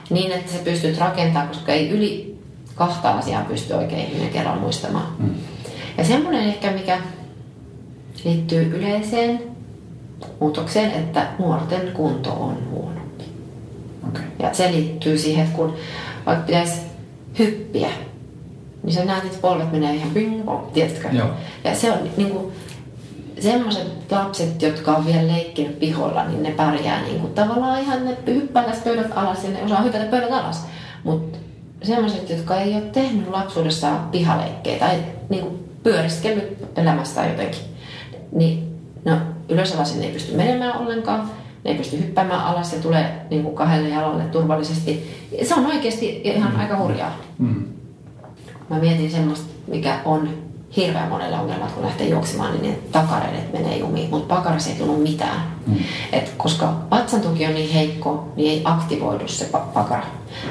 [0.09, 2.39] Niin, että sä pystyt rakentamaan, koska ei yli
[2.75, 5.07] kahta asiaa pysty oikein ihminen kerran muistamaan.
[5.19, 5.33] Mm.
[5.97, 6.97] Ja semmoinen ehkä, mikä
[8.25, 9.50] liittyy yleiseen
[10.39, 13.23] muutokseen, että nuorten kunto on huonompi.
[14.09, 14.23] Okay.
[14.39, 15.73] Ja se liittyy siihen, että kun
[16.25, 16.81] vaikka pitäisi
[17.39, 17.89] hyppiä,
[18.83, 21.07] niin sä näet, että polvet menee ihan ping pong, tiedätkö?
[21.11, 21.27] Joo.
[21.63, 22.51] Ja se on niin kuin,
[23.39, 28.17] semmoiset lapset, jotka on vielä leikkinyt piholla, niin ne pärjää niin kuin, tavallaan ihan, ne
[28.27, 30.65] hyppää tästä pöydät alas ja ne osaa hypätä pöydät alas.
[31.03, 31.37] Mutta
[31.83, 37.61] semmoiset, jotka ei ole tehnyt lapsuudessaan pihaleikkejä tai niin kuin, pyöriskellyt elämästään jotenkin,
[38.31, 38.70] niin
[39.05, 39.17] no,
[39.49, 41.31] ylösalasin ei pysty menemään ollenkaan,
[41.63, 45.15] ne ei pysty hyppäämään alas ja tulee niin kuin kahdelle jalalle turvallisesti.
[45.43, 46.59] Se on oikeasti ihan mm.
[46.59, 47.17] aika hurjaa.
[47.39, 47.65] Mm.
[48.69, 50.29] Mä mietin semmoista, mikä on
[50.75, 55.03] hirveän monelle ongelmat, kun lähtee juoksemaan, niin ne takareidet menee jumiin, mutta pakarissa ei tullut
[55.03, 55.43] mitään.
[55.67, 55.77] Mm.
[56.11, 60.03] Et koska vatsan tuki on niin heikko, niin ei aktivoidu se pakara.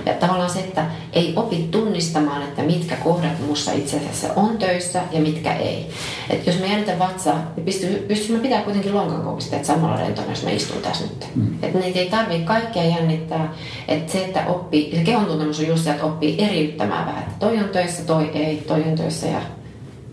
[0.06, 5.02] Ja tavallaan se, että ei opi tunnistamaan, että mitkä kohdat musta itse asiassa on töissä
[5.12, 5.90] ja mitkä ei.
[6.30, 10.30] Et jos me jännitän vatsaa, niin pystyy, pystyy me pitää kuitenkin lonkan kovisteet samalla rentona,
[10.30, 11.26] jos mä istun tässä nyt.
[11.34, 11.54] Mm.
[11.62, 13.54] Et niitä ei tarvitse kaikkea jännittää.
[13.88, 17.22] Et se, että oppii, se kehon tuntemus on just se, että oppii eriyttämään vähän.
[17.22, 19.40] Että toi on töissä, toi ei, toi on töissä ja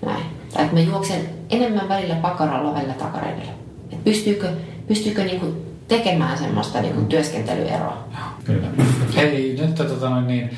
[0.06, 0.24] näin.
[0.54, 3.52] Tai että mä juoksen enemmän välillä pakaralla, välillä takareidellä.
[3.92, 4.50] Et pystyykö,
[4.88, 5.46] pystyykö niinku
[5.88, 8.08] tekemään semmoista niinku työskentelyeroa?
[8.48, 8.68] Kyllä.
[9.16, 10.58] Hei, nyt tota, niin,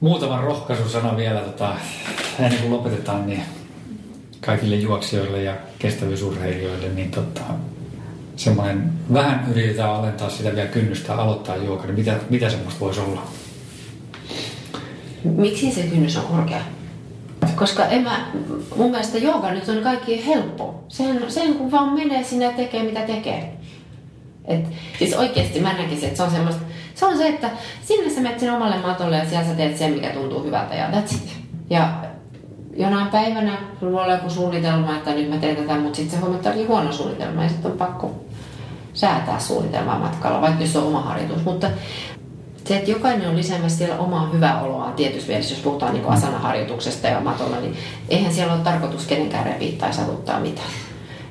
[0.00, 1.74] muutaman rohkaisusana vielä tota,
[2.40, 3.42] ennen kuin lopetetaan, niin
[4.40, 7.40] kaikille juoksijoille ja kestävyysurheilijoille, niin tota,
[8.36, 13.22] semmoinen, vähän yritetään alentaa sitä vielä kynnystä aloittaa juoka, niin mitä, mitä semmoista voisi olla?
[15.24, 16.60] Miksi se kynnys on korkea?
[17.56, 18.26] Koska en mä,
[18.76, 20.84] mun mielestä jooga nyt on kaikki helppo.
[20.88, 23.57] Sen, sen kun vaan menee sinne ja tekee mitä tekee.
[24.48, 24.64] Et,
[24.98, 26.62] siis oikeasti mä näkisin, että se on semmoista,
[26.94, 27.50] se on se, että
[27.82, 31.14] sinne sä menet omalle matolle ja siellä sä teet sen, mikä tuntuu hyvältä ja that's
[31.14, 31.36] it.
[31.70, 31.92] Ja
[32.76, 36.24] jonain päivänä sulla voi olla joku suunnitelma, että nyt mä teen tätä, mutta sitten se
[36.24, 38.14] huomaat, että huono suunnitelma ja sitten on pakko
[38.94, 41.44] säätää suunnitelmaa matkalla, vaikka jos on oma harjoitus.
[41.44, 41.70] Mutta
[42.64, 47.06] se, että jokainen on lisäämässä siellä omaa hyvää oloa tietysti mielessä, jos puhutaan niin asanaharjoituksesta
[47.06, 47.76] ja matolla, niin
[48.08, 50.68] eihän siellä ole tarkoitus kenenkään repiä tai savuttaa mitään.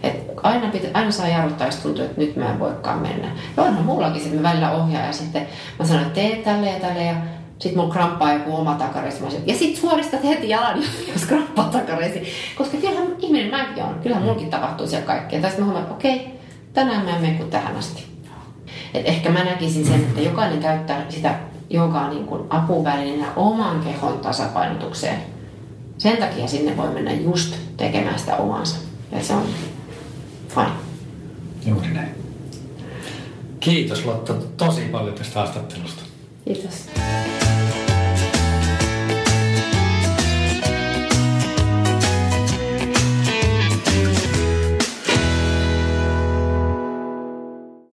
[0.08, 3.28] Et aina, pitä, aina saa jarruttaa, jos tuntuu, että nyt mä en voikaan mennä.
[3.58, 5.48] Ja onhan mullakin se, että mä välillä ohjaa ja sitten
[5.80, 7.16] mä sanon, että tee tälle ja tälle ja
[7.60, 9.24] sitten mulla kramppaa joku oma takareisi.
[9.46, 12.24] Ja sitten suoristat heti jalan, jos kramppaa takareisi.
[12.58, 14.00] Koska kyllähän ihminen mäkin on.
[14.04, 15.42] Kyllähän mullakin tapahtuu siellä kaikkea.
[15.42, 16.40] Tästä mä huomaan, että okei,
[16.74, 18.04] tänään mä en mene kuin tähän asti.
[18.94, 21.36] Et ehkä mä näkisin sen, että jokainen käyttää sitä
[21.70, 25.20] joka niin kuin apuvälineenä oman kehon tasapainotukseen.
[25.98, 28.76] Sen takia sinne voi mennä just tekemään sitä omansa.
[29.12, 29.44] Ja se on
[30.50, 30.72] fine.
[31.66, 32.10] Juuri näin.
[33.60, 36.04] Kiitos Lotta tosi paljon tästä haastattelusta.
[36.46, 36.88] Kiitos.